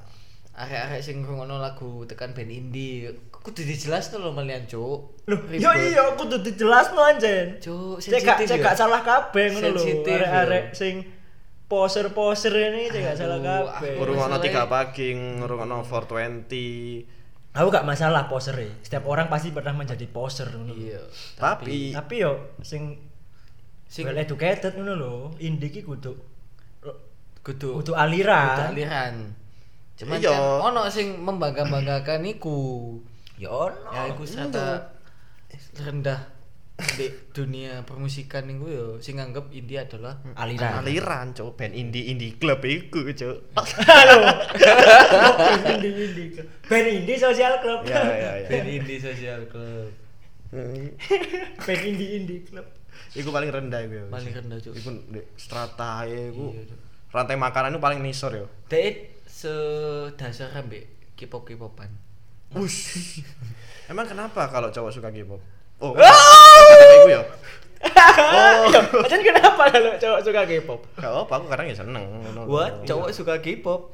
[0.52, 3.12] Arek-arek sing ngrungokno lagu tekan band indie
[3.42, 5.26] kudu dijelasno lho malian, Cuk.
[5.26, 5.62] Loh, Ribet.
[5.62, 7.58] yo iya kudu dijelasno anjen.
[7.58, 8.66] Cuk, Cek gak sensitif cek ya.
[8.70, 9.82] gak salah kabeh ngono lho.
[9.82, 9.98] Ya.
[10.06, 10.94] Arek-arek sing
[11.66, 13.98] poser-poser ini cek gak salah kabeh.
[13.98, 17.06] Masalahnya- 3 pagi, ngurungono 420.
[17.52, 18.70] Aku gak masalah poser e.
[18.80, 20.72] Setiap orang pasti pernah menjadi poser ngono.
[20.72, 21.02] Iya.
[21.36, 22.96] Tapi Tapi yo sing
[23.86, 26.16] sing well educated ngono lho, indie ki kudu
[27.42, 28.54] kudu kudu aliran.
[28.54, 29.14] kudu aliran.
[29.98, 30.30] Cuman Iya.
[30.30, 32.60] kan ono sing membangga-banggakan iku.
[33.42, 33.90] Ya ono.
[33.90, 34.94] Ya iku strata
[35.82, 36.22] rendah
[36.98, 40.86] di dunia permusikan iku yo sing nganggep indie adalah aliran.
[40.86, 41.58] aliran, Cuk.
[41.58, 43.38] Band indie indie club iku, Cuk.
[43.90, 44.30] Halo.
[45.74, 46.38] indie indie.
[46.70, 47.82] Band indie social club.
[47.90, 48.48] Ya ya ya.
[48.50, 49.90] band indie social club.
[51.66, 52.66] Band indie indie club.
[53.18, 53.94] Iku paling rendah iku.
[53.98, 54.06] ya.
[54.14, 54.74] Paling rendah, Cuk.
[54.78, 54.90] Iku
[55.34, 56.54] strata iku.
[56.54, 56.78] Iya.
[57.10, 58.46] Rantai makanan itu paling nisor ya.
[58.70, 62.11] Dek sedasar ambek K-pop K-popan.
[62.56, 63.24] Wush.
[63.88, 65.40] Emang kenapa kalau cowok suka K-pop?
[65.82, 67.24] Oh, kata iku ya.
[67.82, 68.70] Oh.
[69.02, 70.80] Macam kenapa kalau cowok suka K-pop?
[71.02, 72.06] Gak apa, aku kadang ya seneng.
[72.46, 72.86] What?
[72.86, 73.90] Cowok suka K-pop?